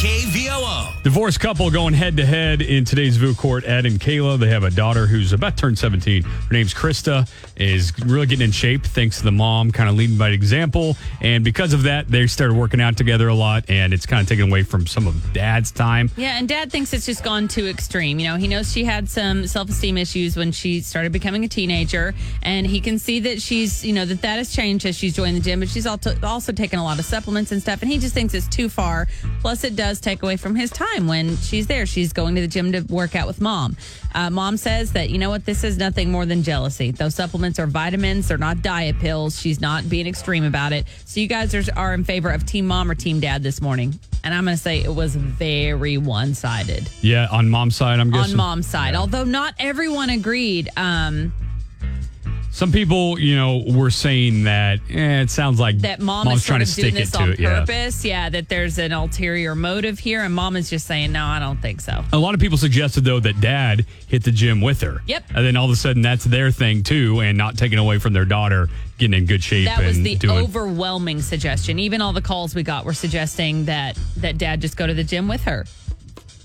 KVOO. 0.00 1.02
Divorced 1.02 1.40
couple 1.40 1.70
going 1.70 1.92
head 1.92 2.16
to 2.16 2.24
head 2.24 2.62
in 2.62 2.86
today's 2.86 3.18
VU 3.18 3.34
Court. 3.34 3.66
Ed 3.66 3.84
and 3.84 4.00
Kayla. 4.00 4.38
They 4.38 4.48
have 4.48 4.64
a 4.64 4.70
daughter 4.70 5.06
who's 5.06 5.34
about 5.34 5.58
to 5.58 5.60
turn 5.60 5.76
17. 5.76 6.22
Her 6.22 6.52
name's 6.52 6.72
Krista. 6.72 7.30
Is 7.56 7.92
really 8.06 8.26
getting 8.26 8.46
in 8.46 8.52
shape 8.52 8.84
thanks 8.84 9.18
to 9.18 9.24
the 9.24 9.32
mom 9.32 9.70
kind 9.70 9.90
of 9.90 9.96
leading 9.96 10.16
by 10.16 10.30
example. 10.30 10.96
And 11.20 11.44
because 11.44 11.74
of 11.74 11.82
that, 11.82 12.08
they 12.08 12.26
started 12.26 12.54
working 12.54 12.80
out 12.80 12.96
together 12.96 13.28
a 13.28 13.34
lot. 13.34 13.68
And 13.68 13.92
it's 13.92 14.06
kind 14.06 14.22
of 14.22 14.26
taken 14.26 14.48
away 14.48 14.62
from 14.62 14.86
some 14.86 15.06
of 15.06 15.34
dad's 15.34 15.70
time. 15.70 16.10
Yeah, 16.16 16.38
and 16.38 16.48
dad 16.48 16.72
thinks 16.72 16.94
it's 16.94 17.04
just 17.04 17.22
gone 17.22 17.46
too 17.46 17.66
extreme. 17.66 18.18
You 18.18 18.28
know, 18.28 18.36
he 18.36 18.48
knows 18.48 18.72
she 18.72 18.84
had 18.84 19.10
some 19.10 19.46
self 19.46 19.68
esteem 19.68 19.98
issues 19.98 20.34
when 20.34 20.50
she 20.50 20.80
started 20.80 21.12
becoming 21.12 21.44
a 21.44 21.48
teenager, 21.48 22.14
and 22.42 22.66
he 22.66 22.80
can 22.80 22.98
see 22.98 23.20
that 23.20 23.42
she's, 23.42 23.84
you 23.84 23.92
know, 23.92 24.06
that 24.06 24.22
that 24.22 24.38
has 24.38 24.50
changed 24.50 24.86
as 24.86 24.96
she's 24.96 25.14
joined 25.14 25.36
the 25.36 25.40
gym, 25.40 25.60
but 25.60 25.68
she's 25.68 25.86
also, 25.86 26.16
also 26.22 26.52
taken 26.52 26.78
a 26.78 26.84
lot 26.84 26.98
of 26.98 27.04
supplements 27.04 27.52
and 27.52 27.60
stuff, 27.60 27.82
and 27.82 27.90
he 27.90 27.98
just 27.98 28.14
thinks 28.14 28.32
it's 28.32 28.48
too 28.48 28.70
far. 28.70 29.06
Plus, 29.42 29.64
it 29.64 29.76
does 29.76 29.89
take 29.98 30.22
away 30.22 30.36
from 30.36 30.54
his 30.54 30.70
time 30.70 31.06
when 31.08 31.36
she's 31.38 31.66
there. 31.66 31.86
She's 31.86 32.12
going 32.12 32.34
to 32.34 32.40
the 32.42 32.46
gym 32.46 32.70
to 32.72 32.80
work 32.82 33.16
out 33.16 33.26
with 33.26 33.40
mom. 33.40 33.76
Uh, 34.14 34.28
mom 34.30 34.56
says 34.58 34.92
that, 34.92 35.10
you 35.10 35.18
know 35.18 35.30
what, 35.30 35.46
this 35.46 35.64
is 35.64 35.78
nothing 35.78 36.12
more 36.12 36.26
than 36.26 36.42
jealousy. 36.42 36.90
Those 36.90 37.14
supplements 37.14 37.58
are 37.58 37.66
vitamins, 37.66 38.28
they're 38.28 38.38
not 38.38 38.62
diet 38.62 38.98
pills. 38.98 39.40
She's 39.40 39.60
not 39.60 39.88
being 39.88 40.06
extreme 40.06 40.44
about 40.44 40.72
it. 40.72 40.86
So, 41.06 41.18
you 41.20 41.26
guys 41.26 41.54
are, 41.54 41.62
are 41.76 41.94
in 41.94 42.04
favor 42.04 42.30
of 42.30 42.44
team 42.46 42.66
mom 42.66 42.90
or 42.90 42.94
team 42.94 43.18
dad 43.20 43.42
this 43.42 43.60
morning. 43.60 43.98
And 44.22 44.34
I'm 44.34 44.44
going 44.44 44.54
to 44.56 44.62
say 44.62 44.82
it 44.84 44.94
was 44.94 45.16
very 45.16 45.96
one 45.96 46.34
sided 46.34 46.86
Yeah, 47.00 47.26
on 47.32 47.48
mom's 47.48 47.74
side, 47.74 47.98
I'm 48.00 48.10
guessing. 48.10 48.32
on 48.32 48.36
mom's 48.36 48.66
side. 48.66 48.94
Although 48.94 49.24
not 49.24 49.54
everyone 49.58 50.10
agreed. 50.10 50.68
Um, 50.76 51.32
Some 52.52 52.72
people, 52.72 53.18
you 53.18 53.36
know, 53.36 53.62
were 53.68 53.90
saying 53.90 54.44
that 54.44 54.80
eh, 54.90 55.20
it 55.22 55.30
sounds 55.30 55.60
like 55.60 55.78
that 55.78 56.00
mom 56.00 56.26
mom's 56.26 56.40
is 56.40 56.46
trying 56.46 56.60
to 56.60 56.66
stick 56.66 56.94
it 56.94 56.98
this 56.98 57.14
on 57.14 57.28
to 57.28 57.32
it. 57.32 57.38
Yeah. 57.40 57.60
purpose. 57.60 58.04
Yeah. 58.04 58.28
that 58.28 58.48
there's 58.48 58.78
an 58.78 58.90
ulterior 58.92 59.54
motive 59.54 59.98
here, 60.00 60.22
and 60.22 60.34
mom 60.34 60.56
is 60.56 60.68
just 60.68 60.86
saying, 60.86 61.12
"No, 61.12 61.24
I 61.24 61.38
don't 61.38 61.62
think 61.62 61.80
so." 61.80 62.04
A 62.12 62.18
lot 62.18 62.34
of 62.34 62.40
people 62.40 62.58
suggested 62.58 63.04
though 63.04 63.20
that 63.20 63.40
dad 63.40 63.86
hit 64.08 64.24
the 64.24 64.32
gym 64.32 64.60
with 64.60 64.80
her. 64.82 65.00
Yep. 65.06 65.24
And 65.34 65.46
then 65.46 65.56
all 65.56 65.66
of 65.66 65.70
a 65.70 65.76
sudden 65.76 66.02
that's 66.02 66.24
their 66.24 66.50
thing 66.50 66.82
too, 66.82 67.20
and 67.20 67.38
not 67.38 67.56
taking 67.56 67.78
away 67.78 67.98
from 67.98 68.12
their 68.12 68.24
daughter 68.24 68.68
getting 68.98 69.14
in 69.18 69.26
good 69.26 69.42
shape 69.42 69.66
That 69.66 69.82
was 69.82 69.98
the 70.02 70.16
doing. 70.16 70.44
overwhelming 70.44 71.22
suggestion. 71.22 71.78
Even 71.78 72.02
all 72.02 72.12
the 72.12 72.20
calls 72.20 72.54
we 72.54 72.62
got 72.62 72.84
were 72.84 72.92
suggesting 72.92 73.64
that 73.64 73.96
that 74.18 74.36
dad 74.38 74.60
just 74.60 74.76
go 74.76 74.86
to 74.86 74.92
the 74.92 75.04
gym 75.04 75.26
with 75.28 75.42
her. 75.44 75.64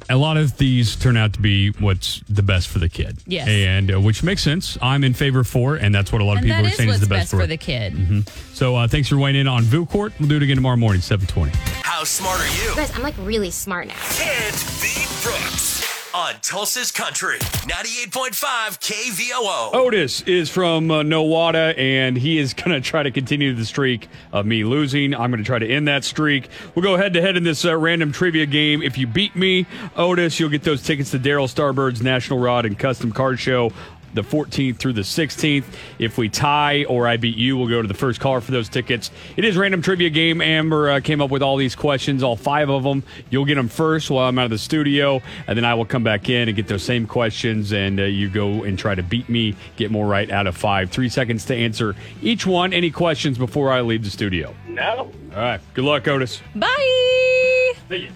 A 0.10 0.18
lot 0.18 0.38
of 0.38 0.58
these 0.58 0.96
turn 0.96 1.18
out 1.18 1.34
to 1.34 1.42
be 1.42 1.70
what's 1.72 2.22
the 2.30 2.44
best 2.44 2.68
for 2.68 2.80
the 2.80 2.90
kid. 2.90 3.18
Yes. 3.26 3.48
And 3.48 3.94
uh, 3.94 4.00
which 4.00 4.24
makes 4.24 4.44
sense. 4.44 4.78
I'm 4.82 5.04
in 5.04 5.14
favor 5.14 5.44
for, 5.44 5.76
and 5.76 5.94
that's 5.94 6.12
what 6.12 6.22
a 6.22 6.24
lot 6.24 6.34
of 6.34 6.38
And 6.40 6.48
people 6.48 6.66
are 6.66 6.68
is 6.68 6.76
saying 6.76 6.90
is 6.90 7.00
the 7.00 7.08
best 7.08 7.32
best, 7.32 7.42
for 7.42 7.48
the 7.48 7.58
kid. 7.58 8.30
So 8.54 8.76
uh, 8.76 8.88
thanks 8.88 9.10
for 9.10 9.18
weighing 9.18 9.36
in 9.36 9.48
on 9.48 9.64
VU 9.64 9.86
Court. 9.86 10.14
We'll 10.20 10.30
do 10.30 10.38
it 10.38 10.44
again 10.44 10.58
tomorrow 10.58 10.78
morning, 10.78 11.02
720. 11.02 11.52
How 11.84 12.04
smart 12.04 12.40
are 12.40 12.48
you? 12.48 12.76
Guys, 12.76 12.96
I'm 12.96 13.04
like 13.04 13.16
really 13.20 13.52
smart 13.52 13.88
now. 13.88 13.96
And 14.22 14.54
the 14.56 15.22
Brooks 15.24 15.75
on 16.16 16.34
Tulsa's 16.42 16.94
Country 16.94 17.40
98.5 17.40 18.80
KVOO. 18.80 19.74
Otis 19.74 20.22
is 20.22 20.50
from 20.50 20.90
uh, 20.90 21.02
Nowata, 21.02 21.78
and 21.78 22.18
he 22.18 22.38
is 22.38 22.54
going 22.54 22.72
to 22.72 22.80
try 22.80 23.04
to 23.04 23.12
continue 23.12 23.54
the 23.54 23.66
streak 23.66 24.08
of 24.32 24.46
me 24.46 24.64
losing. 24.64 25.14
I'm 25.14 25.30
going 25.30 25.44
to 25.44 25.46
try 25.46 25.60
to 25.60 25.68
end 25.68 25.90
that 25.90 26.06
streak. 26.06 26.48
We'll 26.74 26.84
go 26.84 26.96
head 26.96 27.14
to 27.16 27.22
head 27.22 27.36
in 27.36 27.44
this 27.44 27.66
uh, 27.66 27.76
random 27.76 28.14
trivia 28.14 28.46
game. 28.46 28.82
If 28.82 28.98
you 28.98 29.08
beat 29.08 29.36
me, 29.36 29.66
Otis, 29.98 30.40
you'll 30.40 30.48
get 30.48 30.64
those 30.64 30.82
tickets 30.82 31.12
to 31.12 31.20
Darryl 31.20 31.54
Starbird's 31.54 32.02
National 32.02 32.40
Rod 32.40 32.66
and 32.66 32.80
Custom 32.80 33.12
Car 33.12 33.36
Show 33.36 33.74
the 34.16 34.22
14th 34.24 34.78
through 34.78 34.94
the 34.94 35.02
16th. 35.02 35.66
If 36.00 36.18
we 36.18 36.30
tie 36.30 36.86
or 36.86 37.08
I 37.08 37.18
beat 37.18 37.38
you, 37.38 37.58
we'll 37.58 37.68
go 37.68 37.82
to 37.82 37.88
the 37.88 37.94
first 37.94 38.20
caller 38.20 38.42
for 38.42 38.52
those 38.52 38.70
tickets. 38.70 39.12
It 39.38 39.46
is 39.46 39.58
random 39.58 39.82
trivia 39.82 40.10
game. 40.10 40.42
Amber 40.42 40.90
uh, 40.90 41.00
came 41.02 41.22
up 41.22 41.30
with 41.30 41.42
all 41.44 41.58
these 41.58 41.76
questions, 41.76 42.24
all 42.24 42.36
five 42.36 42.70
of 42.70 42.84
them. 42.84 43.04
You'll 43.30 43.46
get 43.46 43.56
them 43.56 43.68
first 43.68 44.10
while 44.10 44.28
I'm 44.28 44.40
out 44.40 44.46
of 44.46 44.52
the 44.52 44.58
studio, 44.58 45.22
and 45.48 45.58
then 45.58 45.66
I 45.66 45.74
will 45.76 45.86
come 45.86 46.04
back 46.04 46.30
in 46.30 46.48
and 46.48 46.56
get 46.56 46.68
those 46.68 46.84
same 46.84 47.06
questions, 47.08 47.72
and 47.74 48.00
uh, 48.00 48.04
you 48.04 48.30
go 48.30 48.64
and 48.64 48.80
try 48.80 48.96
to 48.96 49.04
beat 49.04 49.30
me, 49.30 49.56
get 49.76 49.92
more 49.92 50.08
right 50.08 50.30
out 50.32 50.48
of 50.48 50.56
five. 50.58 50.90
Three 50.92 51.10
seconds 51.10 51.46
to 51.46 51.56
answer 51.56 51.96
each 52.22 52.46
one. 52.48 52.74
Any 52.74 52.92
questions 52.92 53.38
before 53.38 53.72
I 53.72 53.82
leave 53.82 54.04
the 54.04 54.10
studio? 54.10 54.56
No. 54.68 55.12
All 55.34 55.42
right. 55.42 55.62
Good 55.74 55.86
luck, 55.86 56.08
Otis. 56.08 56.42
Bye. 56.56 57.74
Thank 57.90 58.04
you. 58.04 58.10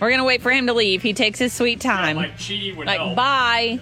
We're 0.00 0.10
gonna 0.10 0.24
wait 0.24 0.42
for 0.42 0.50
him 0.50 0.66
to 0.68 0.72
leave. 0.72 1.02
He 1.02 1.12
takes 1.12 1.38
his 1.38 1.52
sweet 1.52 1.80
time. 1.80 2.16
Like 2.16 2.38
cheating 2.38 2.76
would 2.76 2.86
Like, 2.86 2.98
help. 3.00 3.16
bye. 3.16 3.80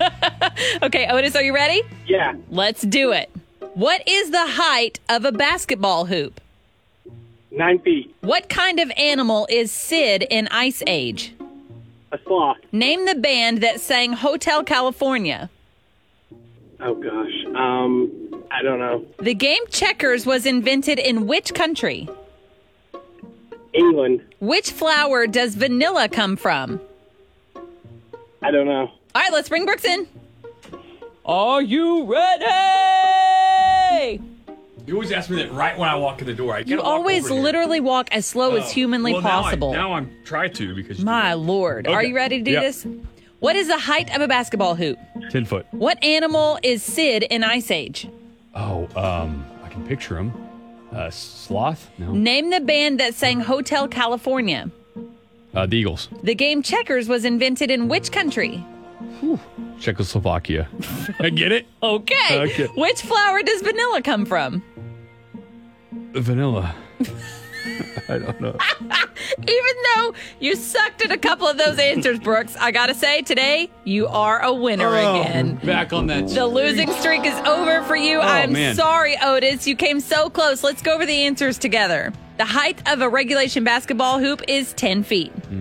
okay, 0.82 1.06
Otis, 1.08 1.36
are 1.36 1.42
you 1.42 1.54
ready? 1.54 1.82
Yeah. 2.06 2.34
Let's 2.50 2.82
do 2.82 3.12
it. 3.12 3.30
What 3.74 4.06
is 4.06 4.30
the 4.30 4.46
height 4.46 5.00
of 5.08 5.24
a 5.24 5.32
basketball 5.32 6.06
hoop? 6.06 6.40
Nine 7.50 7.78
feet. 7.80 8.14
What 8.20 8.48
kind 8.48 8.78
of 8.78 8.90
animal 8.96 9.46
is 9.50 9.72
Sid 9.72 10.26
in 10.30 10.48
Ice 10.48 10.82
Age? 10.86 11.34
A 12.12 12.18
sloth. 12.26 12.58
Name 12.72 13.06
the 13.06 13.14
band 13.14 13.60
that 13.62 13.80
sang 13.80 14.12
Hotel 14.12 14.64
California. 14.64 15.50
Oh 16.80 16.94
gosh. 16.94 17.44
Um, 17.54 18.44
I 18.50 18.62
don't 18.62 18.78
know. 18.78 19.04
The 19.18 19.34
game 19.34 19.62
checkers 19.68 20.26
was 20.26 20.46
invented 20.46 20.98
in 20.98 21.26
which 21.26 21.54
country? 21.54 22.08
England. 23.72 24.22
Which 24.40 24.72
flower 24.72 25.26
does 25.26 25.54
vanilla 25.54 26.08
come 26.08 26.36
from? 26.36 26.80
I 28.42 28.50
don't 28.50 28.66
know. 28.66 28.90
All 29.14 29.22
right, 29.22 29.32
let's 29.32 29.48
bring 29.48 29.64
Brooks 29.66 29.84
in. 29.84 30.06
Are 31.24 31.62
you 31.62 32.04
ready? 32.04 32.44
You 34.86 34.94
always 34.94 35.12
ask 35.12 35.28
me 35.30 35.36
that 35.42 35.52
right 35.52 35.76
when 35.78 35.88
I 35.88 35.94
walk 35.94 36.20
in 36.20 36.26
the 36.26 36.34
door. 36.34 36.54
I 36.54 36.60
You 36.60 36.64
gotta 36.76 36.82
walk 36.82 36.86
always 36.86 37.24
over 37.26 37.34
here. 37.34 37.42
literally 37.42 37.80
walk 37.80 38.08
as 38.12 38.24
slow 38.26 38.56
as 38.56 38.64
Oh. 38.64 38.72
humanly 38.72 39.12
Well, 39.12 39.22
now 39.22 39.40
I- 39.40 39.42
possible. 39.42 39.72
Now, 39.72 39.92
I'm 39.92 40.10
trying 40.24 40.52
to 40.54 40.74
because 40.74 41.00
My 41.04 41.34
lord. 41.34 41.86
Are 41.86 42.02
you 42.02 42.14
ready 42.16 42.38
to 42.38 42.44
do 42.44 42.50
Yeah. 42.52 42.60
this? 42.60 42.86
What 43.40 43.56
is 43.56 43.68
the 43.68 43.78
height 43.78 44.14
of 44.14 44.20
a 44.22 44.28
basketball 44.28 44.74
hoop? 44.74 44.98
ten 45.30 45.44
foot. 45.44 45.66
What 45.70 46.02
animal 46.02 46.58
is 46.62 46.82
Sid 46.82 47.24
in 47.24 47.44
Ice 47.44 47.70
Age? 47.70 48.08
Oh, 48.54 48.88
um, 48.96 49.44
I 49.64 49.68
can 49.68 49.82
picture 49.86 50.16
him. 50.18 50.32
Uh, 50.94 51.08
sloth? 51.10 51.88
No. 51.98 52.10
Name 52.12 52.50
the 52.50 52.60
band 52.60 52.98
that 53.00 53.14
sang 53.14 53.40
Hotel 53.40 53.86
California. 53.86 54.70
Uh, 55.54 55.66
the 55.66 55.76
Eagles. 55.78 56.08
The 56.22 56.34
game 56.34 56.62
checkers 56.62 57.08
was 57.08 57.24
invented 57.24 57.70
in 57.70 57.86
which 57.88 58.10
country? 58.12 58.64
Czechoslovakia. 59.80 60.66
I 61.20 61.30
get 61.30 61.52
it. 61.52 61.66
Okay. 61.82 62.38
Okay. 62.38 62.66
Which 62.76 63.00
flower 63.02 63.42
does 63.42 63.62
vanilla 63.62 64.02
come 64.02 64.24
from? 64.26 64.62
Vanilla. 66.12 66.74
I 68.08 68.18
don't 68.18 68.40
know. 68.40 68.56
Even 69.38 69.74
though 69.94 70.14
you 70.40 70.56
sucked 70.56 71.02
at 71.04 71.12
a 71.12 71.18
couple 71.18 71.46
of 71.46 71.58
those 71.58 71.78
answers, 71.78 72.18
Brooks, 72.18 72.56
I 72.58 72.70
gotta 72.72 72.94
say, 72.94 73.22
today 73.22 73.70
you 73.84 74.08
are 74.08 74.40
a 74.42 74.52
winner 74.52 74.88
Oh, 74.88 75.20
again. 75.20 75.56
Back 75.64 75.92
on 75.92 76.06
that. 76.08 76.28
The 76.28 76.46
losing 76.46 76.90
streak 76.92 77.24
is 77.26 77.38
over 77.46 77.82
for 77.84 77.96
you. 77.96 78.18
I'm 78.20 78.50
Oh, 78.50 78.52
man. 78.52 78.74
sorry, 78.74 79.16
Otis. 79.22 79.66
You 79.66 79.76
came 79.76 80.00
so 80.00 80.30
close. 80.30 80.64
Let's 80.64 80.82
go 80.82 80.94
over 80.94 81.06
the 81.06 81.22
answers 81.26 81.58
together. 81.58 82.12
The 82.38 82.46
height 82.46 82.80
of 82.90 83.02
a 83.02 83.08
regulation 83.08 83.62
basketball 83.64 84.18
hoop 84.18 84.42
is 84.48 84.72
10 84.72 85.02
feet. 85.04 85.32
Mm-hmm. 85.42 85.59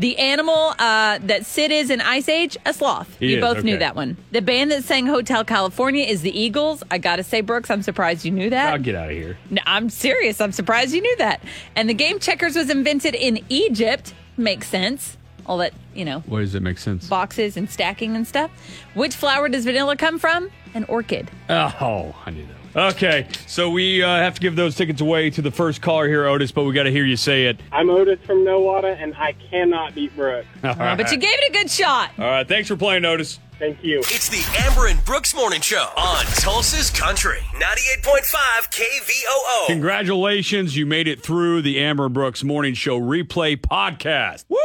The 0.00 0.16
animal 0.18 0.74
uh, 0.78 1.18
that 1.24 1.44
Sid 1.44 1.70
is 1.70 1.90
in 1.90 2.00
Ice 2.00 2.26
Age, 2.26 2.56
a 2.64 2.72
sloth. 2.72 3.18
He 3.18 3.32
you 3.32 3.36
is, 3.36 3.40
both 3.42 3.62
knew 3.62 3.76
that 3.76 3.94
one. 3.94 4.16
The 4.32 4.40
band 4.40 4.70
that 4.70 4.82
sang 4.84 5.06
Hotel 5.06 5.44
California 5.44 6.04
is 6.06 6.22
the 6.22 6.36
Eagles. 6.38 6.82
I 6.90 6.96
gotta 6.96 7.22
say, 7.22 7.42
Brooks, 7.42 7.70
I'm 7.70 7.82
surprised 7.82 8.24
you 8.24 8.30
knew 8.30 8.48
that. 8.48 8.72
I'll 8.72 8.78
get 8.78 8.94
out 8.94 9.10
of 9.10 9.14
here. 9.14 9.36
No, 9.50 9.60
I'm 9.66 9.90
serious. 9.90 10.40
I'm 10.40 10.52
surprised 10.52 10.94
you 10.94 11.02
knew 11.02 11.16
that. 11.18 11.42
And 11.76 11.86
the 11.86 11.92
game 11.94 12.18
checkers 12.18 12.56
was 12.56 12.70
invented 12.70 13.14
in 13.14 13.44
Egypt. 13.50 14.14
Makes 14.38 14.68
sense. 14.68 15.18
All 15.44 15.58
that, 15.58 15.74
you 15.94 16.06
know, 16.06 16.20
Why 16.20 16.40
does 16.40 16.54
it 16.54 16.62
make 16.62 16.78
sense? 16.78 17.06
boxes 17.06 17.58
and 17.58 17.68
stacking 17.68 18.16
and 18.16 18.26
stuff. 18.26 18.50
Which 18.94 19.14
flower 19.14 19.50
does 19.50 19.66
vanilla 19.66 19.96
come 19.96 20.18
from? 20.18 20.50
An 20.72 20.84
orchid. 20.84 21.30
Oh, 21.50 22.14
I 22.24 22.30
knew 22.30 22.46
that. 22.46 22.54
Okay, 22.74 23.26
so 23.48 23.68
we 23.68 24.00
uh, 24.00 24.08
have 24.08 24.34
to 24.36 24.40
give 24.40 24.54
those 24.54 24.76
tickets 24.76 25.00
away 25.00 25.28
to 25.30 25.42
the 25.42 25.50
first 25.50 25.82
caller 25.82 26.06
here, 26.06 26.26
Otis, 26.26 26.52
but 26.52 26.62
we 26.62 26.72
got 26.72 26.84
to 26.84 26.92
hear 26.92 27.04
you 27.04 27.16
say 27.16 27.46
it. 27.46 27.58
I'm 27.72 27.90
Otis 27.90 28.20
from 28.24 28.44
Nowata, 28.44 28.96
and 29.02 29.12
I 29.16 29.32
cannot 29.32 29.96
beat 29.96 30.14
Brooke. 30.14 30.46
All 30.64 30.74
but 30.74 31.10
you 31.10 31.18
gave 31.18 31.32
it 31.32 31.50
a 31.50 31.52
good 31.52 31.70
shot. 31.70 32.10
All 32.16 32.24
right, 32.24 32.46
thanks 32.46 32.68
for 32.68 32.76
playing, 32.76 33.04
Otis. 33.04 33.40
Thank 33.60 33.84
you. 33.84 33.98
It's 33.98 34.30
the 34.30 34.42
Amber 34.64 34.86
and 34.86 35.04
Brooks 35.04 35.34
Morning 35.34 35.60
Show 35.60 35.86
on 35.94 36.24
Tulsa's 36.36 36.88
Country 36.88 37.40
98.5 37.56 38.34
KVOO. 38.70 39.66
Congratulations, 39.66 40.74
you 40.78 40.86
made 40.86 41.06
it 41.06 41.22
through 41.22 41.60
the 41.60 41.78
Amber 41.78 42.06
and 42.06 42.14
Brooks 42.14 42.42
Morning 42.42 42.72
Show 42.72 42.98
replay 42.98 43.58
podcast. 43.58 44.46
Woo! 44.48 44.56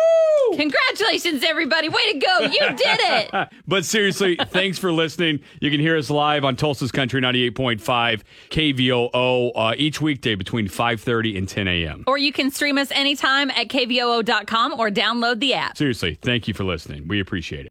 Congratulations, 0.55 1.43
everybody. 1.43 1.89
Way 1.89 2.13
to 2.13 2.19
go. 2.19 2.39
You 2.45 2.75
did 2.77 2.99
it. 3.01 3.49
But 3.67 3.83
seriously, 3.83 4.37
thanks 4.49 4.77
for 4.77 4.91
listening. 4.91 5.39
You 5.59 5.71
can 5.71 5.79
hear 5.79 5.97
us 5.97 6.09
live 6.09 6.45
on 6.45 6.55
Tulsa's 6.55 6.91
Country 6.91 7.19
98.5 7.19 8.21
KVOO 8.51 9.51
uh, 9.55 9.73
each 9.75 9.99
weekday 9.99 10.35
between 10.35 10.67
5:30 10.67 11.37
and 11.37 11.49
10 11.49 11.67
a.m. 11.67 12.03
or 12.07 12.17
you 12.17 12.31
can 12.31 12.51
stream 12.51 12.77
us 12.77 12.91
anytime 12.91 13.49
at 13.51 13.67
kvoo.com 13.69 14.79
or 14.79 14.89
download 14.89 15.39
the 15.39 15.55
app. 15.55 15.75
Seriously, 15.75 16.17
thank 16.21 16.47
you 16.47 16.53
for 16.53 16.63
listening. 16.63 17.07
We 17.07 17.19
appreciate 17.19 17.61
it. 17.61 17.63